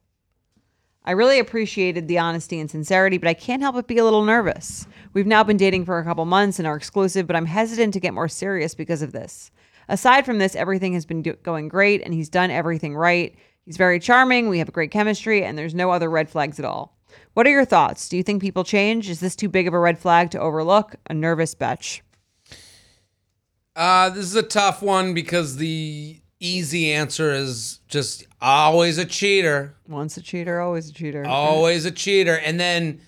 I 1.05 1.11
really 1.11 1.39
appreciated 1.39 2.07
the 2.07 2.19
honesty 2.19 2.59
and 2.59 2.71
sincerity, 2.71 3.17
but 3.17 3.27
I 3.27 3.33
can't 3.33 3.61
help 3.61 3.75
but 3.75 3.87
be 3.87 3.97
a 3.97 4.03
little 4.05 4.23
nervous. 4.23 4.87
We've 5.11 5.27
now 5.27 5.43
been 5.43 5.57
dating 5.57 5.83
for 5.85 5.99
a 5.99 6.03
couple 6.03 6.23
months 6.23 6.59
and 6.59 6.67
are 6.67 6.77
exclusive, 6.77 7.27
but 7.27 7.35
I'm 7.35 7.45
hesitant 7.45 7.93
to 7.93 7.99
get 7.99 8.13
more 8.13 8.29
serious 8.29 8.73
because 8.73 9.01
of 9.01 9.11
this. 9.11 9.51
Aside 9.89 10.25
from 10.25 10.39
this, 10.39 10.55
everything 10.55 10.93
has 10.93 11.05
been 11.05 11.21
do- 11.21 11.33
going 11.43 11.67
great 11.67 12.01
and 12.03 12.13
he's 12.13 12.29
done 12.29 12.51
everything 12.51 12.95
right. 12.95 13.35
He's 13.65 13.75
very 13.75 13.99
charming, 13.99 14.47
we 14.47 14.59
have 14.59 14.69
a 14.69 14.73
great 14.73 14.91
chemistry, 14.91 15.43
and 15.43 15.57
there's 15.57 15.75
no 15.75 15.91
other 15.91 16.09
red 16.09 16.29
flags 16.29 16.57
at 16.57 16.65
all. 16.65 16.97
What 17.33 17.45
are 17.47 17.51
your 17.51 17.65
thoughts? 17.65 18.07
Do 18.07 18.15
you 18.15 18.23
think 18.23 18.41
people 18.41 18.63
change? 18.63 19.09
Is 19.09 19.19
this 19.19 19.35
too 19.35 19.49
big 19.49 19.67
of 19.67 19.73
a 19.73 19.79
red 19.79 19.99
flag 19.99 20.31
to 20.31 20.39
overlook? 20.39 20.95
A 21.09 21.13
nervous 21.13 21.53
betch. 21.53 22.01
Uh, 23.75 24.09
this 24.09 24.25
is 24.25 24.35
a 24.35 24.43
tough 24.43 24.81
one 24.81 25.13
because 25.13 25.57
the 25.57 26.19
easy 26.43 26.91
answer 26.93 27.31
is 27.31 27.79
just 27.87 28.25
always 28.41 28.97
a 28.97 29.05
cheater, 29.05 29.73
Once 29.87 30.17
a 30.17 30.21
cheater, 30.21 30.59
always 30.59 30.89
a 30.89 30.93
cheater. 30.93 31.25
always 31.25 31.85
a 31.85 31.91
cheater, 31.91 32.35
and 32.37 32.59
then 32.59 32.99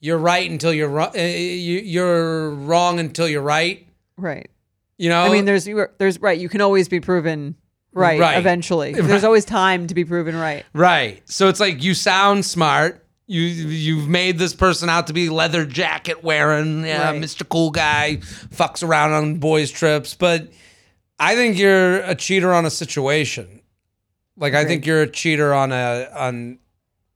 you're 0.00 0.18
right 0.18 0.50
until 0.50 0.72
you're 0.72 0.88
wrong. 0.88 1.12
Eh, 1.14 1.20
eh, 1.20 1.80
you're 1.84 2.50
wrong 2.50 2.98
until 2.98 3.28
you're 3.28 3.40
right. 3.42 3.86
Right. 4.16 4.50
You 4.98 5.08
know. 5.08 5.22
I 5.22 5.30
mean, 5.30 5.44
there's 5.44 5.68
there's 5.98 6.20
right. 6.20 6.38
You 6.38 6.48
can 6.48 6.60
always 6.60 6.88
be 6.88 7.00
proven 7.00 7.54
right, 7.92 8.18
Right. 8.20 8.38
eventually. 8.38 8.92
There's 8.94 9.24
always 9.24 9.44
time 9.44 9.86
to 9.86 9.94
be 9.94 10.04
proven 10.04 10.36
right. 10.36 10.64
Right. 10.72 11.22
So 11.28 11.48
it's 11.48 11.60
like 11.60 11.82
you 11.82 11.94
sound 11.94 12.44
smart. 12.44 13.04
You 13.26 13.42
you've 13.42 14.08
made 14.08 14.38
this 14.38 14.54
person 14.54 14.88
out 14.88 15.06
to 15.06 15.12
be 15.12 15.28
leather 15.28 15.64
jacket 15.64 16.22
wearing, 16.24 16.84
yeah, 16.84 17.10
Right. 17.12 17.20
Mr. 17.22 17.48
Cool 17.48 17.70
Guy, 17.70 18.16
fucks 18.54 18.82
around 18.86 19.12
on 19.12 19.36
boys 19.36 19.70
trips, 19.70 20.14
but 20.14 20.48
I 21.22 21.36
think 21.36 21.56
you're 21.56 21.98
a 22.00 22.16
cheater 22.16 22.52
on 22.52 22.66
a 22.66 22.70
situation. 22.70 23.60
Like 24.36 24.54
I 24.54 24.64
think 24.64 24.84
you're 24.86 25.02
a 25.02 25.06
cheater 25.06 25.54
on 25.54 25.70
a 25.70 26.08
on 26.12 26.58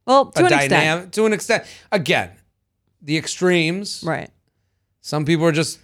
Well, 0.07 0.27
to 0.27 0.45
a 0.45 0.47
an 0.47 0.53
extent. 0.53 1.13
to 1.15 1.27
an 1.27 1.33
extent. 1.33 1.65
Again, 1.91 2.31
the 3.03 3.17
extremes. 3.17 4.05
Right. 4.07 4.31
Some 5.01 5.25
people 5.25 5.45
are 5.47 5.53
just 5.53 5.81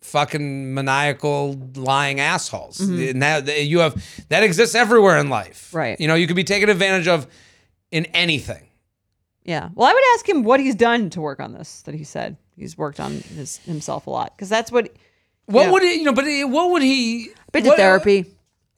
fucking 0.00 0.72
maniacal 0.72 1.58
lying 1.76 2.18
assholes. 2.20 2.80
And 2.80 3.22
that 3.22 3.66
you 3.66 3.80
have 3.80 4.02
that 4.30 4.42
exists 4.42 4.74
everywhere 4.74 5.18
in 5.18 5.28
life. 5.28 5.68
Mm-hmm. 5.68 5.76
Right. 5.76 6.00
You 6.00 6.08
know, 6.08 6.14
you 6.14 6.26
could 6.26 6.36
be 6.36 6.44
taken 6.44 6.70
advantage 6.70 7.08
of 7.08 7.26
in 7.90 8.06
anything. 8.06 8.66
Yeah. 9.44 9.68
Well, 9.74 9.86
I 9.86 9.92
would 9.92 10.04
ask 10.14 10.26
him 10.26 10.44
what 10.44 10.60
he's 10.60 10.74
done 10.74 11.10
to 11.10 11.20
work 11.20 11.40
on 11.40 11.52
this. 11.52 11.82
That 11.82 11.94
he 11.94 12.04
said 12.04 12.38
he's 12.56 12.78
worked 12.78 13.00
on 13.00 13.12
his 13.12 13.58
himself 13.58 14.06
a 14.06 14.10
lot 14.10 14.34
because 14.34 14.48
that's 14.48 14.72
what. 14.72 14.90
What 15.50 15.64
Yeah. 15.66 15.70
would 15.72 15.82
he, 15.82 15.94
you 15.94 16.04
know? 16.04 16.12
But 16.12 16.26
he- 16.26 16.44
what 16.44 16.70
would 16.70 16.82
he? 16.82 17.30
Been 17.52 17.64
to 17.64 17.70
what- 17.70 17.78
uh, 17.78 17.82
therapy, 17.82 18.26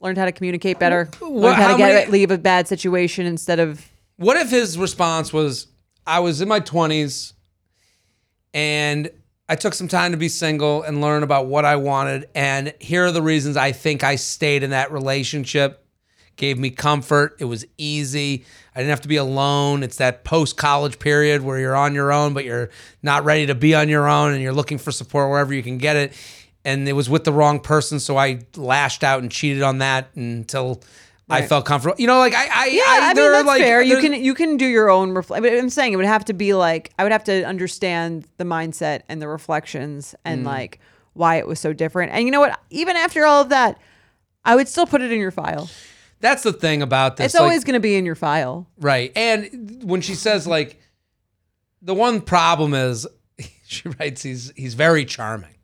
learned 0.01 0.19
how 0.19 0.25
to 0.25 0.33
communicate 0.33 0.79
better, 0.79 1.09
What- 1.19 1.31
learned 1.33 1.57
how, 1.57 1.63
how 1.63 1.73
to 1.73 1.79
get 1.79 1.95
many- 1.95 2.11
leave 2.11 2.31
a 2.31 2.39
bad 2.39 2.67
situation 2.69 3.27
instead 3.27 3.59
of 3.61 3.85
What 4.17 4.37
if 4.37 4.51
his 4.51 4.79
response 4.79 5.33
was, 5.33 5.67
"I 6.07 6.21
was 6.21 6.41
in 6.41 6.49
my 6.49 6.61
twenties, 6.61 7.33
and 8.55 9.11
I 9.49 9.55
took 9.57 9.75
some 9.75 9.89
time 9.89 10.13
to 10.13 10.17
be 10.19 10.29
single 10.29 10.83
and 10.83 11.01
learn 11.01 11.23
about 11.23 11.47
what 11.47 11.65
I 11.65 11.77
wanted, 11.77 12.29
and 12.35 12.73
here 12.81 13.05
are 13.07 13.13
the 13.13 13.23
reasons 13.23 13.57
I 13.57 13.73
think 13.73 14.03
I 14.05 14.17
stayed 14.17 14.63
in 14.63 14.71
that 14.71 14.93
relationship." 14.93 15.79
Gave 16.37 16.59
me 16.59 16.71
comfort. 16.71 17.37
It 17.41 17.45
was 17.45 17.67
easy. 17.77 18.47
I 18.75 18.81
didn't 18.81 18.89
have 18.91 19.03
to 19.03 19.09
be 19.09 19.17
alone. 19.17 19.83
It's 19.83 19.97
that 19.99 20.25
post 20.25 20.57
college 20.57 20.99
period 20.99 21.43
where 21.43 21.59
you're 21.59 21.77
on 21.77 21.95
your 21.95 22.11
own, 22.11 22.33
but 22.33 22.47
you're 22.47 22.71
not 23.03 23.25
ready 23.27 23.45
to 23.47 23.55
be 23.55 23.75
on 23.75 23.91
your 23.91 24.09
own 24.09 24.33
and 24.33 24.41
you're 24.43 24.55
looking 24.55 24.79
for 24.79 24.93
support 24.93 25.29
wherever 25.29 25.53
you 25.53 25.63
can 25.63 25.77
get 25.77 25.95
it. 25.97 26.13
And 26.65 26.89
it 26.89 26.93
was 26.93 27.11
with 27.11 27.25
the 27.25 27.33
wrong 27.33 27.59
person. 27.61 27.99
So 27.99 28.17
I 28.17 28.41
lashed 28.57 29.03
out 29.03 29.21
and 29.23 29.31
cheated 29.31 29.63
on 29.63 29.79
that 29.79 30.11
until 30.15 30.83
I 31.29 31.47
felt 31.47 31.65
comfortable. 31.65 31.97
You 31.99 32.07
know, 32.07 32.19
like 32.19 32.35
I, 32.35 32.47
I, 32.53 32.67
Yeah, 32.67 32.83
I, 32.87 32.99
I, 33.11 33.15
mean 33.15 33.33
that's 33.33 33.47
like, 33.47 33.63
fair. 33.63 33.83
You 33.83 33.99
can 34.01 34.13
you 34.13 34.35
can 34.35 34.57
do 34.59 34.67
your 34.67 34.91
own 34.91 35.13
reflect. 35.13 35.43
But 35.43 35.53
I'm 35.55 35.71
saying 35.71 35.93
it 35.93 35.97
would 35.97 36.05
have 36.05 36.25
to 36.27 36.33
be 36.35 36.53
like 36.55 36.93
I 36.99 37.03
would 37.05 37.13
have 37.13 37.25
to 37.25 37.43
understand 37.45 38.29
the 38.37 38.45
mindset 38.45 39.03
and 39.09 39.21
the 39.23 39.29
reflections 39.29 40.15
Mm. 40.15 40.19
and 40.33 40.45
like 40.45 40.79
why 41.15 41.37
it 41.37 41.47
was 41.47 41.59
so 41.59 41.73
different. 41.73 42.13
And 42.13 42.25
you 42.27 42.31
know 42.31 42.41
what? 42.41 42.59
Even 42.71 42.97
after 42.97 43.25
all 43.27 43.43
of 43.43 43.49
that, 43.49 43.79
I 44.45 44.55
would 44.57 44.69
still 44.69 44.87
put 44.87 45.01
it 45.03 45.11
in 45.13 45.19
your 45.19 45.31
file. 45.31 45.69
That's 46.21 46.43
the 46.43 46.53
thing 46.53 46.83
about 46.83 47.17
this. 47.17 47.27
It's 47.27 47.35
like- 47.35 47.43
always 47.43 47.65
going 47.65 47.75
to 47.75 47.81
be 47.81 47.97
in 47.97 48.07
your 48.07 48.15
file. 48.15 48.69
right. 48.79 49.11
And 49.17 49.83
when 49.83 50.01
she 50.01 50.15
says 50.15 50.47
like, 50.47 50.81
the 51.81 51.95
one 51.95 52.21
problem 52.21 52.75
is, 52.75 53.07
she 53.67 53.89
writes 53.99 54.23
he's 54.23 54.53
he's 54.55 54.75
very 54.75 55.05
charming. 55.05 55.55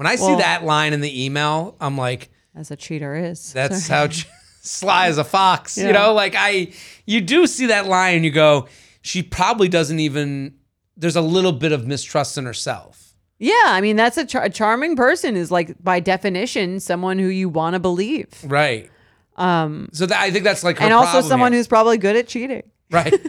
When 0.00 0.06
I 0.06 0.16
see 0.16 0.34
that 0.36 0.64
line 0.64 0.94
in 0.94 1.02
the 1.02 1.24
email, 1.26 1.76
I'm 1.78 1.98
like, 1.98 2.30
As 2.56 2.70
a 2.70 2.76
cheater 2.76 3.14
is. 3.14 3.52
that's 3.52 3.86
how 3.94 4.06
ch- 4.06 4.26
sly 4.62 5.08
as 5.08 5.18
a 5.18 5.24
fox. 5.24 5.76
You 5.76 5.92
know, 5.92 6.14
like 6.14 6.34
I, 6.34 6.72
you 7.04 7.20
do 7.20 7.46
see 7.46 7.66
that 7.66 7.86
line, 7.86 8.14
and 8.14 8.24
you 8.24 8.30
go, 8.30 8.66
she 9.02 9.22
probably 9.22 9.68
doesn't 9.68 10.00
even. 10.00 10.54
There's 10.96 11.16
a 11.16 11.20
little 11.20 11.52
bit 11.52 11.72
of 11.72 11.86
mistrust 11.86 12.38
in 12.38 12.46
herself. 12.46 13.12
Yeah, 13.38 13.52
I 13.66 13.82
mean 13.82 13.96
that's 13.96 14.16
a, 14.16 14.24
char- 14.24 14.44
a 14.44 14.48
charming 14.48 14.96
person 14.96 15.36
is 15.36 15.50
like 15.50 15.76
by 15.84 16.00
definition 16.00 16.80
someone 16.80 17.18
who 17.18 17.28
you 17.28 17.50
want 17.50 17.74
to 17.74 17.78
believe. 17.78 18.28
Right. 18.42 18.90
Um, 19.36 19.90
So 19.92 20.06
that, 20.06 20.18
I 20.18 20.30
think 20.30 20.44
that's 20.44 20.64
like 20.64 20.78
her 20.78 20.84
and 20.86 20.94
also 20.94 21.20
someone 21.20 21.52
here. 21.52 21.58
who's 21.58 21.68
probably 21.68 21.98
good 21.98 22.16
at 22.16 22.26
cheating. 22.26 22.62
right. 22.90 23.12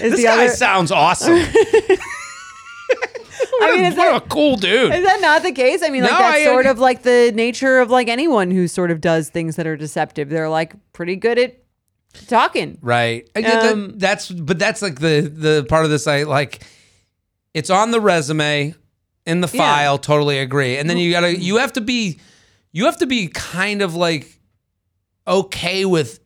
This 0.00 0.16
the 0.16 0.22
guy 0.22 0.44
other? 0.46 0.48
sounds 0.54 0.90
awesome. 0.90 1.38
I 3.62 3.72
mean, 3.76 3.84
is 3.84 3.94
what 3.96 4.10
that, 4.12 4.22
a 4.24 4.28
cool 4.28 4.56
dude. 4.56 4.92
is 4.92 5.04
that 5.04 5.20
not 5.20 5.42
the 5.42 5.52
case? 5.52 5.82
I 5.82 5.88
mean, 5.90 6.02
like 6.02 6.12
No, 6.12 6.18
that's 6.18 6.36
I- 6.38 6.44
sort 6.44 6.66
of 6.66 6.78
like 6.78 7.02
the 7.02 7.32
nature 7.34 7.78
of 7.80 7.90
like 7.90 8.08
anyone 8.08 8.50
who 8.50 8.68
sort 8.68 8.90
of 8.90 9.00
does 9.00 9.28
things 9.30 9.56
that 9.56 9.66
are 9.66 9.76
deceptive. 9.76 10.28
They're 10.28 10.48
like 10.48 10.74
pretty 10.92 11.16
good 11.16 11.38
at 11.38 11.58
talking. 12.28 12.78
Right. 12.82 13.28
I 13.34 13.40
get 13.40 13.62
that- 13.62 13.72
Um, 13.72 13.98
that's 13.98 14.30
but 14.30 14.58
that's 14.58 14.82
like 14.82 15.00
the 15.00 15.22
the 15.34 15.64
part 15.68 15.84
of 15.84 15.90
this 15.90 16.06
I 16.06 16.24
like 16.24 16.62
it's 17.54 17.70
on 17.70 17.90
the 17.90 18.00
resume 18.00 18.74
in 19.26 19.40
the 19.40 19.48
Yeah. 19.52 19.60
file, 19.60 19.98
totally 19.98 20.38
agree. 20.38 20.76
And 20.78 20.88
then 20.90 20.96
you 20.98 21.10
got 21.12 21.20
to 21.20 21.38
you 21.38 21.56
have 21.58 21.72
to 21.74 21.80
be 21.80 22.18
you 22.72 22.86
have 22.86 22.98
to 22.98 23.06
be 23.06 23.28
kind 23.28 23.82
of 23.82 23.94
like 23.94 24.38
okay 25.26 25.84
with 25.84 26.18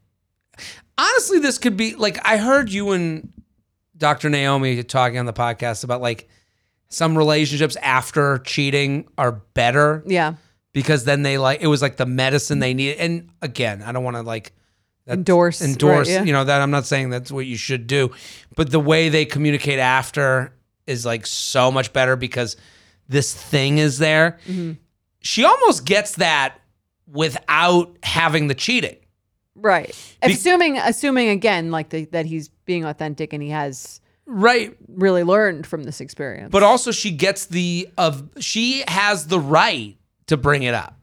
Honestly, 0.98 1.38
this 1.40 1.58
could 1.58 1.76
be 1.76 1.94
like 1.94 2.18
I 2.26 2.38
heard 2.38 2.72
you 2.72 2.92
and 2.92 3.30
Dr. 3.98 4.30
Naomi 4.30 4.82
talking 4.82 5.18
on 5.18 5.26
the 5.26 5.32
podcast 5.32 5.84
about 5.84 6.00
like 6.00 6.26
some 6.88 7.16
relationships 7.18 7.76
after 7.76 8.38
cheating 8.38 9.08
are 9.18 9.32
better 9.32 10.02
Yeah. 10.06 10.34
because 10.72 11.04
then 11.04 11.22
they 11.22 11.38
like 11.38 11.60
it 11.60 11.66
was 11.66 11.82
like 11.82 11.96
the 11.96 12.06
medicine 12.06 12.58
they 12.60 12.74
needed. 12.74 12.98
And 12.98 13.30
again, 13.42 13.82
I 13.82 13.92
don't 13.92 14.04
want 14.04 14.16
to 14.16 14.22
like 14.22 14.52
that's- 15.04 15.18
Endorse, 15.18 15.60
right, 15.60 15.70
endorse. 15.70 16.08
yeah. 16.08 16.22
You 16.24 16.32
know 16.32 16.44
that 16.44 16.60
I'm 16.60 16.70
not 16.70 16.84
saying 16.86 17.10
that's 17.10 17.30
what 17.30 17.46
you 17.46 17.56
should 17.56 17.86
do, 17.86 18.10
but 18.56 18.70
the 18.70 18.80
way 18.80 19.08
they 19.08 19.24
communicate 19.24 19.78
after 19.78 20.52
is 20.86 21.04
like 21.06 21.26
so 21.26 21.70
much 21.70 21.92
better 21.92 22.16
because 22.16 22.56
this 23.08 23.32
thing 23.34 23.78
is 23.78 23.98
there. 23.98 24.38
Mm-hmm. 24.48 24.72
She 25.20 25.44
almost 25.44 25.84
gets 25.84 26.16
that 26.16 26.56
without 27.06 27.96
having 28.02 28.48
the 28.48 28.54
cheating. 28.54 28.96
Right. 29.54 29.88
Be- 30.24 30.32
assuming, 30.32 30.76
assuming 30.78 31.28
again, 31.28 31.70
like 31.70 31.88
the, 31.90 32.04
that 32.06 32.26
he's 32.26 32.48
being 32.66 32.84
authentic 32.84 33.32
and 33.32 33.42
he 33.42 33.50
has 33.50 34.00
Right. 34.26 34.76
really 34.88 35.22
learned 35.22 35.66
from 35.66 35.84
this 35.84 36.00
experience. 36.00 36.50
But 36.50 36.62
also 36.62 36.90
she 36.90 37.10
gets 37.12 37.46
the 37.46 37.88
of 37.96 38.28
she 38.40 38.82
has 38.88 39.28
the 39.28 39.38
right 39.38 39.96
to 40.26 40.36
bring 40.36 40.62
it 40.64 40.74
up. 40.74 40.98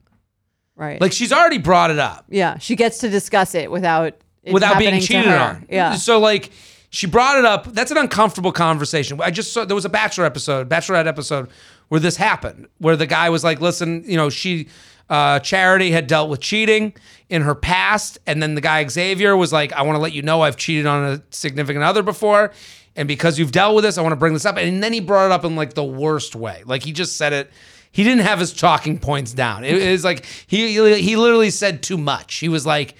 right. 0.76 1.00
Like 1.00 1.14
she's 1.14 1.32
already 1.32 1.58
brought 1.58 1.90
it 1.92 2.00
up. 2.00 2.26
yeah, 2.30 2.58
she 2.58 2.76
gets 2.76 2.98
to 3.00 3.10
discuss 3.10 3.56
it 3.56 3.72
without 3.72 4.16
it 4.44 4.54
without 4.54 4.78
being 4.78 5.00
cheated 5.00 5.28
on. 5.34 5.66
Yeah. 5.70 5.96
So 5.96 6.20
like 6.20 6.52
she 6.90 7.08
brought 7.08 7.40
it 7.40 7.46
up. 7.46 7.66
That's 7.74 7.92
an 7.92 7.98
uncomfortable 7.98 8.52
conversation. 8.52 9.20
I 9.22 9.32
just 9.32 9.54
saw 9.54 9.66
there 9.66 9.74
was 9.74 9.86
a 9.86 9.90
bachelor 9.90 10.26
episode, 10.26 10.70
bachelorette 10.70 11.08
episode 11.08 11.50
where 11.88 12.00
this 12.00 12.18
happened, 12.18 12.68
where 12.78 12.96
the 12.96 13.08
guy 13.08 13.30
was 13.30 13.44
like, 13.44 13.62
"Listen, 13.62 14.04
you 14.06 14.18
know, 14.18 14.30
she 14.30 14.68
uh, 15.10 15.40
Charity 15.40 15.92
had 15.92 16.08
dealt 16.08 16.30
with 16.30 16.40
cheating 16.40 16.94
in 17.30 17.42
her 17.42 17.56
past, 17.56 18.20
and 18.28 18.44
then 18.44 18.54
the 18.56 18.62
guy 18.62 18.86
Xavier 18.88 19.36
was 19.36 19.52
like, 19.54 19.74
"I 19.74 19.82
want 19.82 19.96
to 19.96 20.00
let 20.02 20.14
you 20.14 20.22
know 20.22 20.42
I've 20.42 20.58
cheated 20.58 20.86
on 20.86 21.04
a 21.14 21.24
significant 21.32 21.84
other 21.84 22.04
before." 22.04 22.52
And 22.96 23.08
because 23.08 23.40
you've 23.40 23.52
dealt 23.52 23.76
with 23.76 23.84
this, 23.84 23.98
I 23.98 24.02
want 24.02 24.14
to 24.14 24.18
bring 24.18 24.34
this 24.34 24.46
up. 24.46 24.58
And 24.58 24.84
then 24.84 24.94
he 24.94 25.00
brought 25.00 25.26
it 25.26 25.32
up 25.32 25.46
in 25.46 25.56
like 25.56 25.74
the 25.74 25.84
worst 25.84 26.36
way. 26.36 26.64
Like 26.66 26.84
he 26.84 26.92
just 26.92 27.18
said 27.18 27.34
it. 27.34 27.52
He 27.92 28.04
didn't 28.04 28.24
have 28.24 28.40
his 28.40 28.54
talking 28.54 29.00
points 29.00 29.34
down. 29.34 29.64
It, 29.64 29.82
it 29.82 29.92
was 29.92 30.04
like 30.04 30.26
he 30.48 30.74
he 31.00 31.16
literally 31.16 31.50
said 31.50 31.84
too 31.84 31.98
much. 31.98 32.36
He 32.36 32.50
was 32.50 32.66
like, 32.66 32.96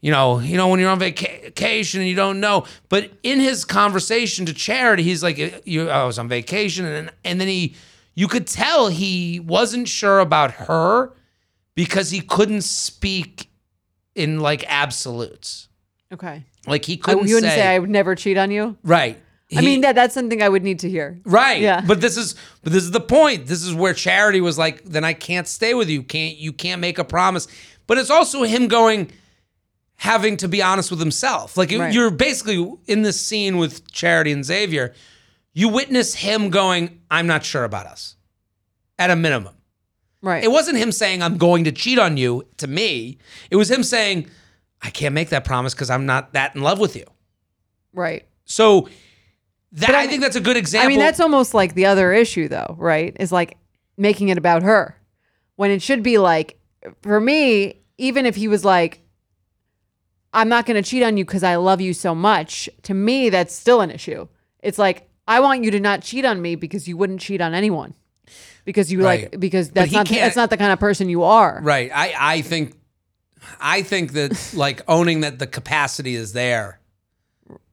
you 0.00 0.10
know, 0.10 0.38
you 0.38 0.56
know 0.56 0.68
when 0.68 0.78
you're 0.78 0.90
on 0.90 0.98
vacation 0.98 2.00
and 2.00 2.08
you 2.08 2.16
don't 2.16 2.38
know. 2.40 2.64
But 2.88 3.10
in 3.22 3.40
his 3.40 3.64
conversation 3.64 4.46
to 4.46 4.52
Charity, 4.52 5.02
he's 5.02 5.22
like, 5.22 5.38
uh, 5.38 5.50
"You, 5.64 5.88
I 5.88 6.04
was 6.04 6.18
on 6.18 6.28
vacation," 6.28 6.84
and 6.84 7.10
and 7.24 7.40
then 7.40 7.48
he, 7.48 7.76
you 8.14 8.28
could 8.28 8.46
tell 8.46 8.88
he 8.88 9.40
wasn't 9.40 9.88
sure 9.88 10.20
about 10.20 10.50
her 10.52 11.12
because 11.74 12.10
he 12.10 12.20
couldn't 12.20 12.62
speak 12.62 13.48
in 14.14 14.40
like 14.40 14.64
absolutes. 14.68 15.68
okay. 16.12 16.44
Like 16.66 16.84
he 16.84 16.94
um, 16.94 17.00
couldn't 17.00 17.28
you 17.28 17.36
wouldn't 17.36 17.52
say, 17.52 17.60
say, 17.60 17.74
I 17.74 17.78
would 17.78 17.90
never 17.90 18.14
cheat 18.14 18.36
on 18.36 18.50
you. 18.50 18.76
right. 18.82 19.18
I 19.56 19.60
mean, 19.60 19.82
that 19.82 19.94
that's 19.94 20.12
something 20.14 20.42
I 20.42 20.48
would 20.48 20.64
need 20.64 20.80
to 20.80 20.90
hear. 20.90 21.20
Right. 21.24 21.60
Yeah. 21.60 21.80
But 21.86 22.00
this 22.00 22.16
is 22.16 22.34
but 22.64 22.72
this 22.72 22.82
is 22.82 22.90
the 22.90 23.00
point. 23.00 23.46
This 23.46 23.62
is 23.62 23.72
where 23.74 23.94
Charity 23.94 24.40
was 24.40 24.58
like, 24.58 24.82
then 24.84 25.04
I 25.04 25.12
can't 25.12 25.46
stay 25.46 25.72
with 25.74 25.88
you. 25.88 26.02
Can't 26.02 26.36
you 26.36 26.52
can't 26.52 26.80
make 26.80 26.98
a 26.98 27.04
promise. 27.04 27.46
But 27.86 27.98
it's 27.98 28.10
also 28.10 28.42
him 28.42 28.66
going 28.66 29.12
having 29.96 30.36
to 30.38 30.48
be 30.48 30.60
honest 30.62 30.90
with 30.90 30.98
himself. 31.00 31.56
Like 31.56 31.70
Right. 31.70 31.92
you're 31.94 32.10
basically 32.10 32.72
in 32.86 33.02
this 33.02 33.20
scene 33.20 33.56
with 33.58 33.90
Charity 33.92 34.32
and 34.32 34.44
Xavier, 34.44 34.92
you 35.54 35.68
witness 35.68 36.14
him 36.14 36.50
going, 36.50 37.00
I'm 37.10 37.26
not 37.26 37.44
sure 37.44 37.64
about 37.64 37.86
us. 37.86 38.16
At 38.98 39.10
a 39.10 39.16
minimum. 39.16 39.54
Right. 40.22 40.42
It 40.42 40.50
wasn't 40.50 40.78
him 40.78 40.90
saying 40.90 41.22
I'm 41.22 41.38
going 41.38 41.64
to 41.64 41.72
cheat 41.72 41.98
on 42.00 42.16
you 42.16 42.46
to 42.56 42.66
me. 42.66 43.18
It 43.50 43.56
was 43.56 43.70
him 43.70 43.82
saying, 43.84 44.28
I 44.82 44.90
can't 44.90 45.14
make 45.14 45.28
that 45.28 45.44
promise 45.44 45.72
because 45.72 45.88
I'm 45.88 46.04
not 46.04 46.32
that 46.32 46.56
in 46.56 46.62
love 46.62 46.78
with 46.80 46.96
you. 46.96 47.04
right. 47.92 48.26
So 48.44 48.88
that 49.76 49.86
But 49.86 49.94
I 49.94 49.98
I, 49.98 50.00
mean- 50.02 50.10
think 50.10 50.22
that's 50.22 50.36
a 50.36 50.40
good 50.40 50.56
example. 50.56 50.86
I 50.86 50.88
mean, 50.88 50.98
that's 50.98 51.20
almost 51.20 51.54
like 51.54 51.74
the 51.74 51.86
other 51.86 52.12
issue, 52.12 52.48
though, 52.48 52.74
right? 52.78 53.16
Is 53.18 53.32
like 53.32 53.56
making 53.96 54.28
it 54.28 54.36
about 54.38 54.62
her 54.62 55.00
when 55.56 55.70
it 55.70 55.80
should 55.80 56.02
be 56.02 56.18
like, 56.18 56.58
for 57.02 57.18
me, 57.20 57.80
even 57.98 58.26
if 58.26 58.36
he 58.36 58.46
was 58.48 58.64
like, 58.64 59.00
I'm 60.32 60.48
not 60.48 60.66
going 60.66 60.82
to 60.82 60.88
cheat 60.88 61.02
on 61.02 61.16
you 61.16 61.24
because 61.24 61.42
I 61.42 61.56
love 61.56 61.80
you 61.80 61.94
so 61.94 62.14
much, 62.14 62.68
to 62.82 62.92
me, 62.94 63.30
that's 63.30 63.54
still 63.54 63.80
an 63.80 63.90
issue. 63.90 64.28
It's 64.60 64.78
like, 64.78 65.08
I 65.26 65.40
want 65.40 65.64
you 65.64 65.70
to 65.70 65.80
not 65.80 66.02
cheat 66.02 66.24
on 66.24 66.42
me 66.42 66.56
because 66.56 66.86
you 66.86 66.96
wouldn't 66.96 67.20
cheat 67.20 67.40
on 67.40 67.54
anyone. 67.54 67.94
Because 68.64 68.92
you 68.92 69.02
Right. 69.02 69.30
like, 69.32 69.40
because 69.40 69.70
that's 69.70 69.92
not, 69.92 70.06
can't- 70.06 70.20
that's 70.20 70.36
not 70.36 70.50
the 70.50 70.56
kind 70.56 70.72
of 70.72 70.78
person 70.80 71.08
you 71.08 71.22
are. 71.22 71.60
Right. 71.62 71.90
I 71.94 72.14
I 72.18 72.42
think 72.42 72.74
I 73.60 73.82
think 73.82 74.12
that 74.12 74.52
like 74.54 74.82
owning 74.88 75.20
that 75.20 75.38
the 75.38 75.46
capacity 75.46 76.16
is 76.16 76.32
there 76.32 76.80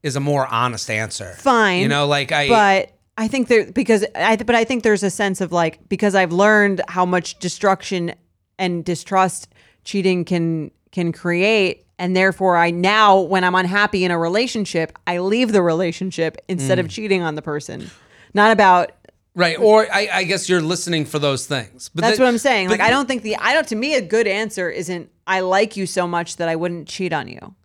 is 0.03 0.15
a 0.15 0.19
more 0.19 0.45
honest 0.47 0.89
answer. 0.89 1.33
Fine. 1.39 1.81
You 1.81 1.87
know, 1.87 2.05
like 2.05 2.31
I 2.31 2.47
but 2.49 2.91
I 3.17 3.27
think 3.27 3.47
there 3.47 3.71
because 3.71 4.05
I 4.15 4.35
but 4.35 4.53
I 4.55 4.63
think 4.65 4.83
there's 4.83 5.03
a 5.03 5.09
sense 5.09 5.41
of 5.41 5.51
like 5.51 5.87
because 5.89 6.13
I've 6.13 6.31
learned 6.33 6.81
how 6.87 7.05
much 7.05 7.39
destruction 7.39 8.13
and 8.59 8.83
distrust 8.85 9.47
cheating 9.83 10.25
can 10.25 10.71
can 10.91 11.11
create 11.11 11.85
and 11.97 12.15
therefore 12.15 12.57
I 12.57 12.71
now 12.71 13.19
when 13.19 13.43
I'm 13.43 13.55
unhappy 13.55 14.03
in 14.05 14.11
a 14.11 14.17
relationship 14.17 14.97
I 15.07 15.19
leave 15.19 15.51
the 15.51 15.61
relationship 15.61 16.37
instead 16.47 16.77
Mm. 16.77 16.81
of 16.81 16.89
cheating 16.89 17.21
on 17.21 17.35
the 17.35 17.41
person 17.41 17.89
not 18.33 18.51
about 18.51 18.91
right. 19.35 19.57
Or 19.59 19.87
I, 19.91 20.09
I 20.13 20.23
guess 20.23 20.47
you're 20.49 20.61
listening 20.61 21.05
for 21.05 21.17
those 21.19 21.45
things. 21.47 21.89
But 21.93 22.01
that's 22.01 22.17
the- 22.17 22.23
what 22.23 22.29
I'm 22.29 22.37
saying 22.37 22.69
like 22.69 22.81
I 22.81 22.89
don't 22.89 23.07
think 23.07 23.23
the 23.23 23.35
I 23.37 23.53
don't 23.53 23.67
to 23.69 23.75
me 23.75 23.95
a 23.95 24.01
good 24.01 24.27
answer 24.27 24.69
isn't 24.69 25.09
I 25.25 25.39
like 25.39 25.77
you 25.77 25.85
so 25.85 26.07
much 26.07 26.37
that 26.37 26.49
I 26.49 26.55
wouldn't 26.55 26.87
cheat 26.87 27.13
on 27.13 27.27
you 27.27 27.55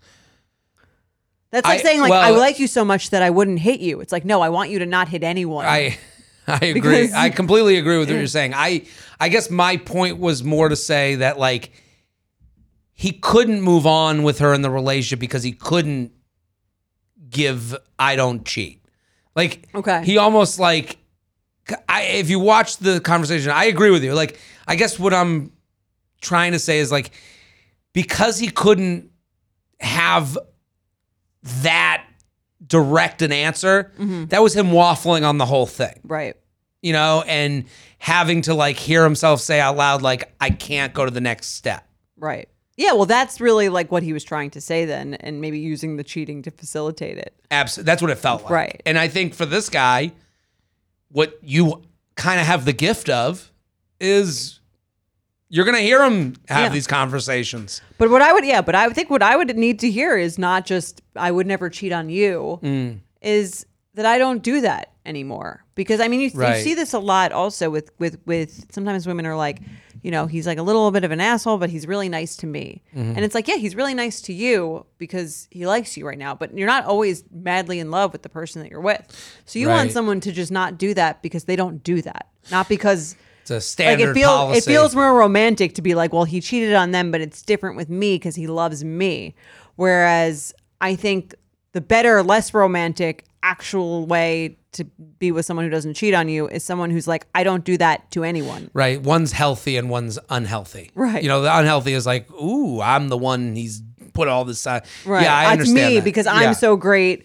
that's 1.51 1.67
like 1.67 1.81
I- 1.81 1.83
saying 1.83 2.01
like 2.01 2.13
I 2.13 2.31
like 2.31 2.59
you 2.59 2.67
so 2.67 2.85
much 2.85 3.11
that 3.11 3.23
I 3.23 3.31
wouldn't 3.31 3.59
hit 3.61 3.81
you 3.81 4.01
it's 4.01 4.13
like 4.13 4.25
no 4.25 4.41
I 4.41 4.49
want 4.49 4.71
you 4.71 4.79
to 4.81 4.87
not 4.87 5.09
hit 5.09 5.23
anyone 5.25 5.65
I 5.67 5.99
I 6.47 6.57
agree. 6.57 6.73
Because- 6.73 7.13
I 7.13 7.29
completely 7.31 7.77
agree 7.77 7.99
with 7.99 8.09
what 8.09 8.17
you're 8.17 8.27
saying. 8.27 8.55
I 8.55 8.87
I 9.21 9.29
guess 9.29 9.51
my 9.51 9.77
point 9.77 10.19
was 10.19 10.43
more 10.43 10.69
to 10.71 10.77
say 10.77 11.17
that 11.17 11.39
like 11.39 11.71
he 12.95 13.13
couldn't 13.13 13.61
move 13.61 13.87
on 13.87 14.23
with 14.23 14.39
her 14.39 14.55
in 14.55 14.63
the 14.63 14.71
relationship 14.71 15.19
because 15.21 15.43
he 15.43 15.53
couldn't 15.53 16.13
give 17.29 17.77
I 17.99 18.17
don't 18.17 18.45
cheat. 18.47 18.83
Like 19.37 19.69
Okay. 19.75 20.05
he 20.05 20.17
almost 20.19 20.59
like 20.59 20.97
I 21.89 22.03
if 22.05 22.31
you 22.31 22.39
watch 22.41 22.79
the 22.79 22.99
conversation, 23.01 23.51
I 23.51 23.65
agree 23.65 23.91
with 23.91 24.03
you. 24.03 24.15
Like 24.15 24.39
I 24.67 24.75
guess 24.77 24.99
what 24.99 25.13
I'm 25.13 25.53
trying 26.23 26.53
to 26.53 26.59
say 26.59 26.79
is 26.79 26.91
like 26.91 27.11
because 27.93 28.39
he 28.39 28.49
couldn't 28.49 29.11
have 29.81 30.39
that 31.42 32.05
direct 32.66 33.22
an 33.22 33.33
answer, 33.33 33.92
mm-hmm. 33.98 34.27
that 34.27 34.42
was 34.42 34.55
him 34.55 34.68
waffling 34.68 35.27
on 35.27 35.38
the 35.38 35.46
whole 35.46 35.66
thing 35.66 36.01
right 36.05 36.37
you 36.83 36.92
know, 36.92 37.24
and 37.27 37.64
having 37.98 38.42
to 38.42 38.55
like 38.55 38.77
hear 38.77 39.03
himself 39.03 39.40
say 39.40 39.61
out 39.61 39.77
loud, 39.77 40.03
like, 40.03 40.33
I 40.40 40.51
can't 40.51 40.94
go 40.94 41.05
to 41.05 41.11
the 41.11 41.20
next 41.20 41.48
step. 41.48 41.87
Right. 42.16 42.48
Yeah, 42.77 42.92
well, 42.92 43.07
that's 43.07 43.40
really 43.40 43.68
like 43.68 43.90
what 43.90 44.05
he 44.05 44.12
was 44.12 44.22
trying 44.22 44.51
to 44.51 44.61
say 44.61 44.85
then, 44.85 45.14
and 45.14 45.40
maybe 45.40 45.59
using 45.59 45.96
the 45.96 46.05
cheating 46.05 46.42
to 46.42 46.51
facilitate 46.53 47.18
it. 47.18 47.35
Absolutely. 47.51 47.87
That's 47.87 48.03
what 48.03 48.11
it 48.12 48.18
felt 48.18 48.42
like. 48.42 48.51
Right. 48.53 48.83
And 48.87 48.98
I 48.98 49.09
think 49.09 49.35
for 49.35 49.46
this 49.46 49.68
guy, 49.68 50.12
what 51.09 51.38
you 51.42 51.83
kind 52.14 52.40
of 52.40 52.46
have 52.46 52.64
the 52.64 52.72
gift 52.72 53.09
of 53.09 53.51
is 54.01 54.58
you're 55.51 55.65
going 55.65 55.77
to 55.77 55.83
hear 55.83 56.03
him 56.05 56.35
have 56.49 56.65
Yeah. 56.65 56.69
these 56.69 56.87
conversations. 56.87 57.81
But 57.97 58.11
what 58.11 58.23
I 58.23 58.33
would, 58.33 58.45
yeah, 58.45 58.61
but 58.61 58.75
I 58.75 58.87
would 58.87 58.95
think 58.95 59.11
what 59.11 59.23
I 59.23 59.37
would 59.37 59.57
need 59.57 59.79
to 59.81 59.91
hear 59.91 60.17
is 60.17 60.39
not 60.39 60.67
just 60.67 61.03
I 61.17 61.31
would 61.31 61.47
never 61.47 61.71
cheat 61.71 61.93
on 61.93 62.09
you, 62.11 62.59
Mm. 62.63 62.99
is 63.23 63.67
that 63.95 64.07
I 64.07 64.19
don't 64.19 64.43
do 64.43 64.61
that 64.61 64.93
anymore. 65.07 65.65
Because 65.75 66.01
I 66.01 66.09
mean, 66.09 66.21
you, 66.21 66.31
Right. 66.35 66.59
you 66.59 66.63
see 66.63 66.75
this 66.75 66.93
a 66.93 66.99
lot 66.99 67.33
also 67.33 67.71
with 67.71 67.91
with 67.99 68.19
with 68.27 68.67
sometimes 68.73 69.07
women 69.07 69.27
are 69.27 69.37
like, 69.37 69.61
you 70.03 70.11
know, 70.13 70.27
he's 70.27 70.47
like 70.47 70.59
a 70.59 70.63
little 70.63 70.91
bit 70.93 71.03
of 71.03 71.11
an 71.11 71.21
asshole, 71.21 71.59
but 71.59 71.71
he's 71.71 71.87
really 71.87 72.09
nice 72.09 72.37
to 72.37 72.47
me, 72.47 72.83
Mm-hmm. 72.95 73.13
and 73.17 73.25
it's 73.25 73.35
like, 73.35 73.49
yeah, 73.49 73.57
he's 73.57 73.75
really 73.75 73.95
nice 73.95 74.21
to 74.23 74.33
you 74.33 74.85
because 74.99 75.49
he 75.51 75.67
likes 75.67 75.97
you 75.97 76.07
right 76.07 76.19
now, 76.19 76.35
but 76.35 76.57
you're 76.57 76.69
not 76.69 76.85
always 76.85 77.25
madly 77.33 77.79
in 77.81 77.91
love 77.91 78.13
with 78.13 78.23
the 78.23 78.29
person 78.29 78.63
that 78.63 78.71
you're 78.71 78.81
with. 78.81 79.03
So 79.47 79.59
you 79.59 79.69
want 79.69 79.91
someone 79.93 80.21
to 80.21 80.31
just 80.33 80.53
not 80.53 80.79
do 80.79 80.95
that 80.95 81.23
because 81.23 81.45
they 81.45 81.57
don't 81.57 81.83
do 81.83 82.01
that, 82.03 82.29
not 82.53 82.69
because 82.69 83.17
It's 83.51 83.79
a 83.81 83.85
like 83.87 84.01
it 84.01 84.15
feels 84.15 84.27
policy. 84.27 84.59
it 84.59 84.65
feels 84.65 84.95
more 84.95 85.15
romantic 85.15 85.75
to 85.75 85.83
be 85.83 85.95
like, 85.95 86.13
well, 86.13 86.25
he 86.25 86.41
cheated 86.41 86.75
on 86.75 86.91
them, 86.93 87.11
but 87.11 87.21
it's 87.21 87.43
different 87.43 87.77
with 87.77 87.89
me 87.89 88.17
because 88.17 88.35
he 88.35 88.47
loves 88.47 88.85
me. 88.85 89.35
Whereas 89.77 90.53
I 90.81 90.97
think 90.97 91.35
the 91.73 91.81
better, 91.81 92.23
less 92.23 92.53
romantic, 92.55 93.25
actual 93.43 94.07
way 94.07 94.57
to 94.73 94.85
be 95.19 95.33
with 95.33 95.47
someone 95.47 95.65
who 95.65 95.71
doesn't 95.71 95.95
cheat 95.95 96.13
on 96.15 96.29
you 96.29 96.49
is 96.49 96.63
someone 96.65 96.91
who's 96.91 97.09
like, 97.09 97.27
I 97.35 97.43
don't 97.45 97.65
do 97.65 97.77
that 97.79 98.11
to 98.13 98.25
anyone. 98.25 98.71
right. 98.75 99.01
One's 99.01 99.33
healthy 99.33 99.77
and 99.77 99.89
one's 99.89 100.19
unhealthy. 100.29 100.91
Right. 100.95 101.23
You 101.23 101.29
know, 101.29 101.43
the 101.43 101.57
unhealthy 101.57 101.93
is 101.95 102.05
like, 102.07 102.31
ooh, 102.33 102.81
I'm 102.81 103.09
the 103.09 103.17
one 103.17 103.55
he's 103.55 103.83
put 104.13 104.29
all 104.29 104.45
this 104.45 104.61
side. 104.61 104.85
Right. 105.07 105.23
Yeah, 105.23 105.37
I 105.37 105.43
That's 105.45 105.53
understand 105.69 105.89
me 105.91 105.95
that. 106.01 106.05
because 106.05 106.27
Yeah. 106.27 106.33
I'm 106.33 106.55
so 106.55 106.77
great. 106.77 107.25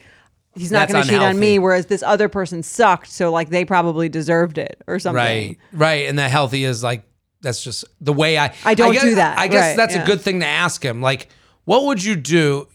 He's 0.56 0.72
not 0.72 0.88
going 0.88 1.04
to 1.04 1.10
cheat 1.10 1.20
on 1.20 1.39
me, 1.39 1.60
whereas 1.60 1.88
this 1.88 2.04
other 2.04 2.30
person 2.30 2.63
sucked. 2.63 3.10
So 3.10 3.32
like 3.32 3.50
they 3.50 3.66
probably 3.66 4.10
deserved 4.10 4.58
it 4.58 4.82
or 4.88 5.00
something. 5.00 5.16
Right, 5.16 5.58
right, 5.72 6.08
and 6.08 6.18
the 6.18 6.30
healthy 6.30 6.63
is 6.63 6.84
like 6.84 7.04
that's 7.42 7.63
just 7.63 7.86
the 8.00 8.13
way 8.13 8.38
I. 8.38 8.54
I 8.63 8.76
don't 8.76 8.94
guess, 8.94 9.04
do 9.04 9.16
that. 9.16 9.38
I 9.38 9.48
guess 9.48 9.70
Right, 9.72 9.78
that's 9.78 9.96
yeah. 9.96 10.04
a 10.04 10.06
good 10.06 10.22
thing 10.22 10.39
to 10.42 10.46
ask 10.46 10.84
him. 10.84 11.02
Like, 11.02 11.30
what 11.66 11.86
would 11.86 12.04
you 12.04 12.16
do? 12.16 12.68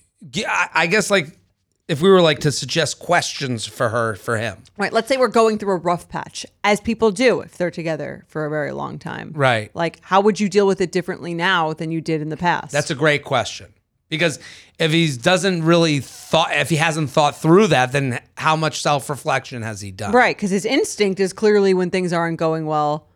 i 0.45 0.89
guess 0.89 1.13
like 1.13 1.39
if 1.87 2.03
we 2.03 2.11
were 2.11 2.21
like 2.21 2.41
to 2.41 2.51
suggest 2.51 2.99
questions 2.99 3.65
for 3.67 3.89
her 3.89 4.15
for 4.15 4.37
him. 4.37 4.63
Right. 4.77 4.93
Let's 4.93 5.09
say 5.09 5.17
we're 5.17 5.29
going 5.29 5.59
through 5.59 5.73
a 5.73 5.77
rough 5.77 6.09
patch, 6.09 6.45
as 6.63 6.81
people 6.81 7.11
do 7.11 7.41
if 7.41 7.57
they're 7.57 7.71
together 7.71 8.25
for 8.29 8.45
a 8.45 8.51
very 8.51 8.73
long 8.73 8.99
time. 8.99 9.33
Right. 9.35 9.75
Like, 9.75 10.01
how 10.03 10.21
would 10.21 10.39
you 10.39 10.49
deal 10.49 10.67
with 10.67 10.81
it 10.81 10.93
differently 10.93 11.35
now 11.35 11.73
than 11.73 11.91
you 11.91 12.01
did 12.01 12.21
in 12.21 12.29
the 12.29 12.37
past? 12.37 12.73
That's 12.73 12.91
a 12.91 12.95
great 12.95 13.25
question 13.25 13.73
because 14.09 14.39
if 14.79 14.91
he 14.93 15.11
doesn't 15.17 15.65
really 15.65 16.01
thought, 16.01 16.53
if 16.55 16.69
he 16.71 16.77
hasn't 16.77 17.11
thought 17.11 17.37
through 17.37 17.69
that, 17.69 17.93
then 17.93 18.21
how 18.37 18.57
much 18.57 18.81
self 18.83 19.09
reflection 19.11 19.63
has 19.63 19.81
he 19.81 19.91
done? 19.91 20.13
right. 20.13 20.37
Because 20.37 20.51
his 20.51 20.65
instinct 20.65 21.21
is 21.21 21.33
clearly 21.33 21.75
when 21.75 21.91
things 21.91 22.13
aren't 22.13 22.39
going 22.39 22.67
well, 22.67 23.07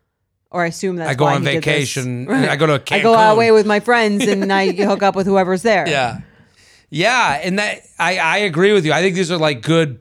or 0.51 0.63
I 0.63 0.67
assume 0.67 0.97
that's 0.97 1.11
I 1.11 1.15
go 1.15 1.25
why 1.25 1.35
on 1.37 1.43
he 1.43 1.53
did 1.53 1.57
this. 1.63 1.65
vacation. 1.65 2.31
I 2.31 2.57
go 2.57 2.67
to 2.67 2.95
I 2.95 3.01
go 3.01 3.15
away 3.15 3.53
with 3.53 3.67
my 3.67 3.81
friends 3.81 4.27
and 4.27 4.53
I 4.53 4.73
hook 4.85 5.03
up 5.03 5.15
with 5.17 5.27
whoever's 5.27 5.63
there. 5.63 5.89
Yeah. 5.89 6.21
Yeah. 6.91 7.41
And 7.43 7.59
that 7.59 7.81
I, 7.99 8.19
I 8.19 8.37
agree 8.39 8.73
with 8.73 8.85
you. 8.85 8.93
I 8.93 9.01
think 9.01 9.15
these 9.15 9.31
are 9.31 9.39
like 9.39 9.63
good 9.63 10.01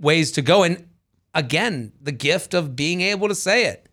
ways 0.00 0.32
to 0.32 0.42
go. 0.42 0.62
And 0.62 0.86
again, 1.34 1.92
the 2.00 2.12
gift 2.12 2.54
of 2.54 2.74
being 2.74 3.00
able 3.02 3.28
to 3.28 3.34
say 3.34 3.66
it. 3.66 3.86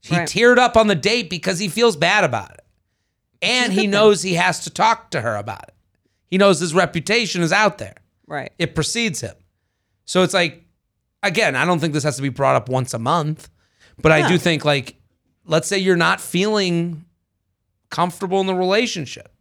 He 0.00 0.14
Right. 0.16 0.28
teared 0.28 0.58
up 0.58 0.76
on 0.76 0.86
the 0.86 0.94
date 0.94 1.28
because 1.28 1.58
he 1.58 1.68
feels 1.68 1.96
bad 1.96 2.22
about 2.22 2.52
it. 2.52 2.60
And 3.42 3.72
he 3.72 3.86
knows 3.86 4.22
he 4.22 4.34
has 4.34 4.60
to 4.64 4.70
talk 4.70 5.10
to 5.10 5.20
her 5.20 5.36
about 5.36 5.62
it. 5.68 5.74
He 6.26 6.38
knows 6.38 6.58
his 6.60 6.74
reputation 6.74 7.42
is 7.42 7.52
out 7.52 7.78
there. 7.78 7.96
Right. 8.26 8.52
It 8.58 8.74
precedes 8.74 9.20
him. 9.20 9.34
So 10.04 10.22
it's 10.22 10.34
like, 10.34 10.64
again, 11.22 11.54
I 11.56 11.64
don't 11.64 11.78
think 11.78 11.92
this 11.94 12.04
has 12.04 12.16
to 12.16 12.22
be 12.22 12.28
brought 12.28 12.56
up 12.56 12.68
once 12.68 12.94
a 12.94 12.98
month, 12.98 13.48
but 14.00 14.12
I 14.12 14.26
do 14.28 14.38
think 14.38 14.64
like, 14.64 14.96
let's 15.44 15.68
say 15.68 15.78
you're 15.78 15.96
not 15.96 16.20
feeling 16.20 17.04
comfortable 17.90 18.40
in 18.40 18.46
the 18.46 18.54
relationship. 18.54 19.32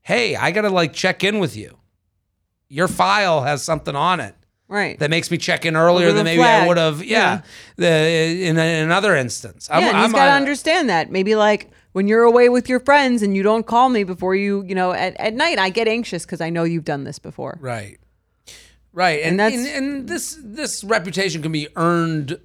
Hey, 0.00 0.34
I 0.36 0.50
got 0.50 0.62
to 0.62 0.70
like 0.70 0.92
check 0.92 1.22
in 1.24 1.38
with 1.38 1.56
you. 1.56 1.76
Your 2.68 2.88
file 2.88 3.42
has 3.42 3.62
something 3.62 3.94
on 3.94 4.20
it 4.20 4.34
Right. 4.68 4.98
that 5.00 5.10
makes 5.10 5.30
me 5.30 5.36
check 5.36 5.66
in 5.66 5.76
earlier 5.76 6.12
than 6.12 6.24
maybe 6.24 6.40
I 6.42 6.44
flag. 6.60 6.68
would 6.68 6.76
have. 6.78 7.04
Yeah. 7.04 7.42
The, 7.76 7.86
in, 7.86 8.56
in 8.58 8.84
another 8.84 9.14
instance. 9.14 9.68
I'm, 9.70 9.82
yeah, 9.82 9.88
and 9.88 9.96
he's 9.98 10.06
I'm 10.06 10.12
got 10.12 10.26
to 10.26 10.32
understand 10.32 10.88
that. 10.88 11.10
Maybe 11.10 11.34
like 11.34 11.70
when 11.92 12.08
you're 12.08 12.22
away 12.24 12.48
with 12.48 12.68
your 12.68 12.80
friends 12.80 13.22
and 13.22 13.36
you 13.36 13.42
don't 13.42 13.66
call 13.66 13.88
me 13.88 14.04
before 14.04 14.34
you, 14.34 14.62
you 14.64 14.74
know, 14.74 14.92
at, 14.92 15.18
at 15.20 15.34
night, 15.34 15.58
I 15.58 15.68
get 15.70 15.88
anxious 15.88 16.24
because 16.24 16.40
I 16.40 16.50
know 16.50 16.64
you've 16.64 16.84
done 16.84 17.04
this 17.04 17.18
before. 17.18 17.58
Right. 17.60 17.98
Right. 18.92 19.20
And, 19.22 19.30
And 19.32 19.40
that's- 19.40 19.66
and, 19.76 19.86
and 19.86 20.08
this 20.08 20.38
this 20.42 20.84
reputation 20.84 21.42
can 21.42 21.52
be 21.52 21.68
earned 21.76 22.38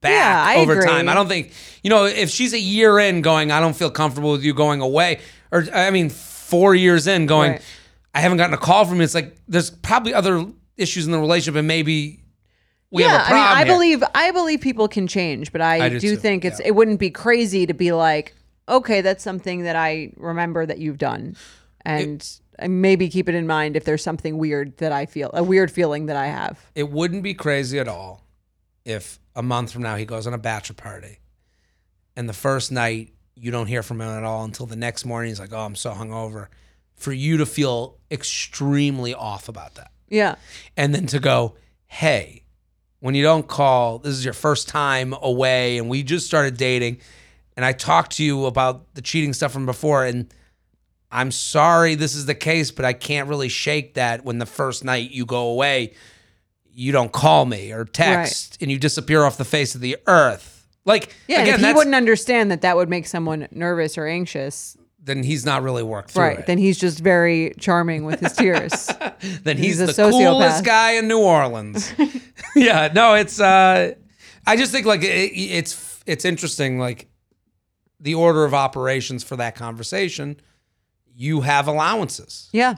back 0.00 0.12
Yeah, 0.56 0.62
over 0.62 0.72
agree. 0.72 0.86
time. 0.86 1.08
I 1.08 1.14
don't 1.14 1.28
think 1.28 1.52
you 1.82 1.90
know, 1.90 2.04
if 2.06 2.30
she's 2.30 2.52
a 2.52 2.58
year 2.60 2.98
in 2.98 3.20
going, 3.22 3.50
I 3.50 3.60
don't 3.60 3.76
feel 3.76 3.90
comfortable 3.90 4.32
with 4.32 4.42
you 4.44 4.54
going 4.54 4.80
away, 4.80 5.20
or 5.52 5.66
I 5.74 5.90
mean 5.90 6.08
four 6.10 6.74
years 6.74 7.06
in 7.06 7.26
going, 7.26 7.52
Right. 7.52 7.62
I 8.14 8.20
haven't 8.20 8.38
gotten 8.38 8.54
a 8.54 8.58
call 8.58 8.84
from 8.86 8.96
you. 8.98 9.02
It's 9.02 9.14
like 9.14 9.36
there's 9.46 9.70
probably 9.70 10.14
other 10.14 10.44
issues 10.76 11.04
in 11.06 11.12
the 11.12 11.18
relationship 11.20 11.58
and 11.58 11.68
maybe 11.68 12.20
we 12.90 13.02
have 13.02 13.12
a 13.12 13.14
I 13.14 13.18
mean, 13.18 13.28
problem. 13.28 13.56
I 13.58 13.64
here. 13.64 13.74
believe 13.74 14.04
I 14.14 14.30
believe 14.32 14.60
people 14.62 14.88
can 14.88 15.06
change, 15.06 15.52
but 15.52 15.60
I, 15.60 15.84
I 15.84 15.88
do, 15.90 16.00
do 16.00 16.16
think 16.16 16.44
it's 16.44 16.60
yeah. 16.60 16.68
it 16.68 16.74
wouldn't 16.74 16.98
be 16.98 17.10
crazy 17.10 17.66
to 17.66 17.74
be 17.74 17.92
like, 17.92 18.34
okay, 18.70 19.00
that's 19.00 19.22
something 19.22 19.62
that 19.64 19.76
I 19.76 20.12
remember 20.16 20.64
that 20.64 20.78
you've 20.78 20.98
done, 20.98 21.36
and 21.84 22.26
I 22.58 22.68
maybe 22.68 23.08
keep 23.08 23.28
it 23.28 23.34
in 23.34 23.46
mind 23.46 23.76
if 23.76 23.84
there's 23.84 24.02
something 24.02 24.38
weird 24.38 24.76
that 24.78 24.92
I 24.92 25.06
feel 25.06 25.30
a 25.34 25.42
weird 25.42 25.70
feeling 25.70 26.06
that 26.06 26.16
I 26.16 26.26
have. 26.26 26.58
it 26.74 26.90
wouldn't 26.90 27.22
be 27.22 27.34
crazy 27.34 27.78
at 27.78 27.88
all 27.88 28.24
if 28.84 29.18
a 29.34 29.42
month 29.42 29.72
from 29.72 29.82
now 29.82 29.96
he 29.96 30.04
goes 30.04 30.26
on 30.26 30.34
a 30.34 30.38
bachelor 30.38 30.74
party 30.74 31.18
and 32.16 32.28
the 32.28 32.32
first 32.34 32.72
night 32.72 33.12
you 33.34 33.50
don't 33.50 33.66
hear 33.66 33.82
from 33.82 34.00
him 34.00 34.08
at 34.08 34.24
all 34.24 34.44
until 34.44 34.66
the 34.66 34.76
next 34.76 35.04
morning 35.04 35.30
he's 35.30 35.40
like 35.40 35.52
oh 35.52 35.60
i'm 35.60 35.74
so 35.74 35.92
hungover. 35.92 36.48
For 36.96 37.12
you 37.14 37.38
to 37.38 37.46
feel 37.46 37.96
extremely 38.10 39.14
off 39.14 39.48
about 39.48 39.76
that. 39.76 39.90
Yeah, 40.08 40.34
and 40.76 40.94
then 40.94 41.06
to 41.06 41.18
go 41.18 41.54
hey 41.86 42.44
when 42.98 43.14
you 43.14 43.22
don't 43.22 43.48
call 43.48 43.98
this 44.00 44.12
is 44.12 44.22
your 44.24 44.34
first 44.34 44.68
time 44.68 45.14
away 45.22 45.78
and 45.78 45.88
we 45.88 46.02
just 46.02 46.26
started 46.26 46.58
dating 46.58 46.98
and 47.60 47.66
i 47.66 47.72
talked 47.72 48.12
to 48.12 48.24
you 48.24 48.46
about 48.46 48.94
the 48.94 49.02
cheating 49.02 49.34
stuff 49.34 49.52
from 49.52 49.66
before 49.66 50.06
and 50.06 50.32
i'm 51.12 51.30
sorry 51.30 51.94
this 51.94 52.14
is 52.14 52.24
the 52.24 52.34
case 52.34 52.70
but 52.70 52.86
i 52.86 52.94
can't 52.94 53.28
really 53.28 53.50
shake 53.50 53.92
that 53.94 54.24
when 54.24 54.38
the 54.38 54.46
first 54.46 54.82
night 54.82 55.10
you 55.10 55.26
go 55.26 55.48
away 55.48 55.92
you 56.72 56.90
don't 56.90 57.12
call 57.12 57.44
me 57.44 57.70
or 57.70 57.84
text 57.84 58.56
and 58.62 58.70
you 58.70 58.78
disappear 58.78 59.24
off 59.24 59.36
the 59.36 59.44
face 59.44 59.74
of 59.74 59.82
the 59.82 59.98
earth 60.06 60.60
like 60.84 61.14
yeah. 61.28 61.42
again 61.42 61.60
if 61.60 61.66
he 61.66 61.72
wouldn't 61.72 61.94
understand 61.94 62.50
that 62.50 62.62
that 62.62 62.76
would 62.76 62.88
make 62.88 63.06
someone 63.06 63.48
nervous 63.50 63.98
or 63.98 64.06
anxious, 64.06 64.76
then 65.02 65.22
he's 65.22 65.44
not 65.44 65.62
really 65.62 65.82
worked 65.82 66.12
through 66.12 66.24
right? 66.24 66.38
it 66.40 66.46
Then 66.46 66.58
he's 66.58 66.78
just 66.78 67.00
very 67.00 67.54
charming 67.58 68.04
with 68.04 68.20
his 68.20 68.32
tears. 68.32 68.90
then 69.42 69.56
he's, 69.56 69.78
He's 69.78 69.80
a 69.80 69.86
the 69.86 69.92
sociopath. 69.92 70.32
coolest 70.32 70.64
guy 70.64 70.92
in 70.92 71.08
New 71.08 71.20
Orleans. 71.20 71.92
yeah, 72.56 72.90
no, 72.94 73.14
it's. 73.14 73.40
uh 73.40 73.94
I 74.46 74.56
just 74.56 74.72
think 74.72 74.86
like 74.86 75.02
it, 75.02 75.32
it's 75.34 76.02
it's 76.06 76.24
interesting, 76.24 76.78
like 76.78 77.08
the 78.00 78.14
order 78.14 78.44
of 78.44 78.54
operations 78.54 79.22
for 79.22 79.36
that 79.36 79.54
conversation. 79.54 80.40
You 81.14 81.42
have 81.42 81.68
allowances, 81.68 82.48
yeah. 82.52 82.76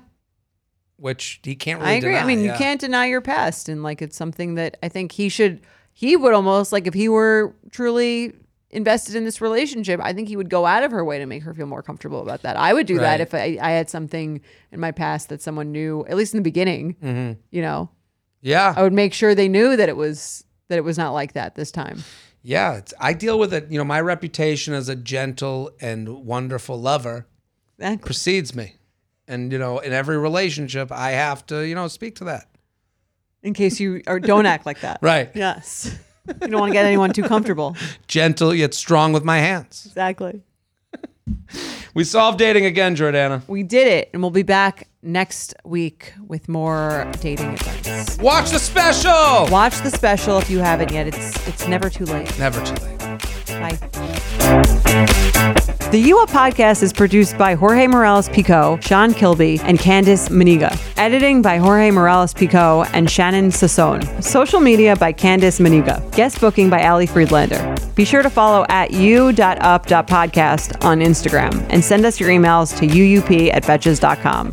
which 0.97 1.41
he 1.45 1.55
can't 1.55 1.81
really. 1.81 1.93
I 1.93 1.97
agree. 1.97 2.17
I 2.17 2.25
mean, 2.25 2.43
yeah. 2.43 2.53
you 2.53 2.59
can't 2.59 2.81
deny 2.81 3.07
your 3.07 3.21
past, 3.21 3.69
and 3.69 3.83
like 3.83 4.03
it's 4.03 4.17
something 4.17 4.57
that 4.57 4.77
I 4.83 4.89
think 4.89 5.13
he 5.13 5.29
should. 5.29 5.61
He 5.93 6.17
would 6.17 6.33
almost 6.35 6.73
like 6.73 6.87
if 6.87 6.95
he 6.95 7.09
were 7.09 7.55
truly 7.71 8.33
invested 8.73 9.15
in 9.15 9.25
this 9.25 9.41
relationship. 9.41 10.01
I 10.03 10.13
think 10.13 10.29
he 10.29 10.37
would 10.37 10.49
go 10.49 10.65
out 10.65 10.83
of 10.83 10.91
her 10.91 11.05
way 11.05 11.19
to 11.19 11.27
make 11.27 11.43
her 11.43 11.53
feel 11.53 11.67
more 11.67 11.83
comfortable 11.83 12.23
about 12.23 12.43
that. 12.43 12.57
I 12.57 12.73
would 12.73 12.87
do 12.87 12.97
Right. 12.97 13.03
that 13.03 13.21
if 13.21 13.35
I, 13.35 13.59
I 13.61 13.73
had 13.73 13.91
something 13.91 14.41
in 14.73 14.81
my 14.81 14.93
past 14.93 15.29
that 15.29 15.43
someone 15.43 15.73
knew, 15.73 16.07
at 16.09 16.17
least 16.17 16.33
in 16.33 16.39
the 16.39 16.43
beginning. 16.43 16.97
Mm-hmm. 17.03 17.41
You 17.51 17.63
know, 17.63 17.91
Yeah, 18.41 18.73
I 18.75 18.83
would 18.83 18.95
make 18.95 19.13
sure 19.13 19.35
they 19.35 19.49
knew 19.49 19.77
that 19.77 19.89
it 19.91 19.97
was 19.97 20.45
that 20.69 20.79
it 20.79 20.85
was 20.85 20.97
not 20.97 21.13
like 21.13 21.35
that 21.35 21.55
this 21.55 21.71
time. 21.71 22.03
Yeah. 22.43 22.75
It's, 22.77 22.93
I 23.01 23.13
deal 23.13 23.39
with 23.39 23.53
it. 23.55 23.71
You 23.71 23.79
know, 23.79 23.85
my 23.85 24.01
reputation 24.01 24.75
as 24.75 24.89
a 24.89 24.97
gentle 24.97 25.71
and 25.81 26.09
wonderful 26.27 26.81
lover 26.81 27.27
precedes 28.03 28.55
me, 28.55 28.77
and 29.27 29.51
you 29.53 29.59
know, 29.59 29.79
in 29.79 29.93
every 29.93 30.19
relationship, 30.19 30.91
I 30.93 31.11
have 31.13 31.45
to 31.47 31.61
you 31.67 31.75
know 31.75 31.89
speak 31.89 32.17
to 32.17 32.25
that. 32.25 32.49
in 33.43 33.55
case 33.55 33.81
you 33.81 34.03
or 34.07 34.21
don't 34.21 34.47
act 34.47 34.67
like 34.67 34.81
that. 34.81 34.99
Right. 35.03 35.31
Yes. 35.35 35.99
You 36.29 36.35
don't 36.49 36.61
want 36.61 36.71
to 36.71 36.75
get 36.75 36.85
anyone 36.87 37.13
too 37.13 37.25
comfortable. 37.25 37.77
Gentle 38.07 38.55
yet 38.55 38.75
strong 38.75 39.13
with 39.13 39.25
my 39.25 39.39
hands. 39.39 39.85
Exactly. 39.87 40.43
We 41.95 42.05
solved 42.05 42.39
dating 42.39 42.65
again, 42.65 42.97
Jordana. 42.97 43.47
We 43.47 43.63
did 43.63 43.87
it, 43.87 44.09
and 44.15 44.23
we'll 44.23 44.31
be 44.31 44.43
back 44.43 44.89
next 45.03 45.55
week 45.63 46.15
with 46.27 46.49
more 46.49 47.07
dating 47.21 47.51
advice. 47.53 48.17
Watch 48.17 48.51
the 48.51 48.59
special. 48.59 49.47
Watch 49.53 49.79
the 49.83 49.91
special 49.91 50.39
if 50.39 50.49
you 50.49 50.61
haven't 50.61 50.91
yet. 50.91 51.07
It's 51.07 51.47
it's 51.47 51.69
never 51.69 51.91
too 51.91 52.07
late. 52.07 52.39
Never 52.39 52.65
too 52.65 52.83
late. 52.87 52.99
Bye. 53.49 54.49
The 54.93 56.13
Up 56.21 56.29
podcast 56.29 56.83
is 56.83 56.93
produced 56.93 57.39
by 57.39 57.55
Jorge 57.55 57.87
Morales 57.87 58.29
Pico, 58.29 58.79
Sean 58.83 59.15
Kilby, 59.15 59.59
and 59.61 59.79
Candice 59.79 60.29
Maniga. 60.29 60.79
Editing 60.99 61.41
by 61.41 61.57
Jorge 61.57 61.91
Morales 61.91 62.35
Pico 62.35 62.83
and 62.93 63.11
Shannon 63.11 63.49
Sassone. 63.49 64.23
Social 64.23 64.61
media 64.61 64.95
by 64.95 65.11
Candice 65.15 65.61
Maniga. 65.61 66.03
Guest 66.15 66.43
booking 66.43 66.69
by 66.69 66.87
Ali 66.87 67.07
Friedlander. 67.07 67.75
Be 67.95 68.05
sure 68.05 68.23
to 68.23 68.29
follow 68.29 68.67
at 68.69 68.91
u.up.podcast 68.91 70.85
on 70.85 71.01
Instagram 71.01 71.67
and 71.71 71.83
send 71.83 72.05
us 72.05 72.21
your 72.21 72.29
emails 72.29 72.77
to 72.77 72.87
uup 72.87 73.51
at 73.55 73.63
betches.com. 73.63 74.53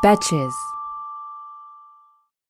Betches. 0.00 0.75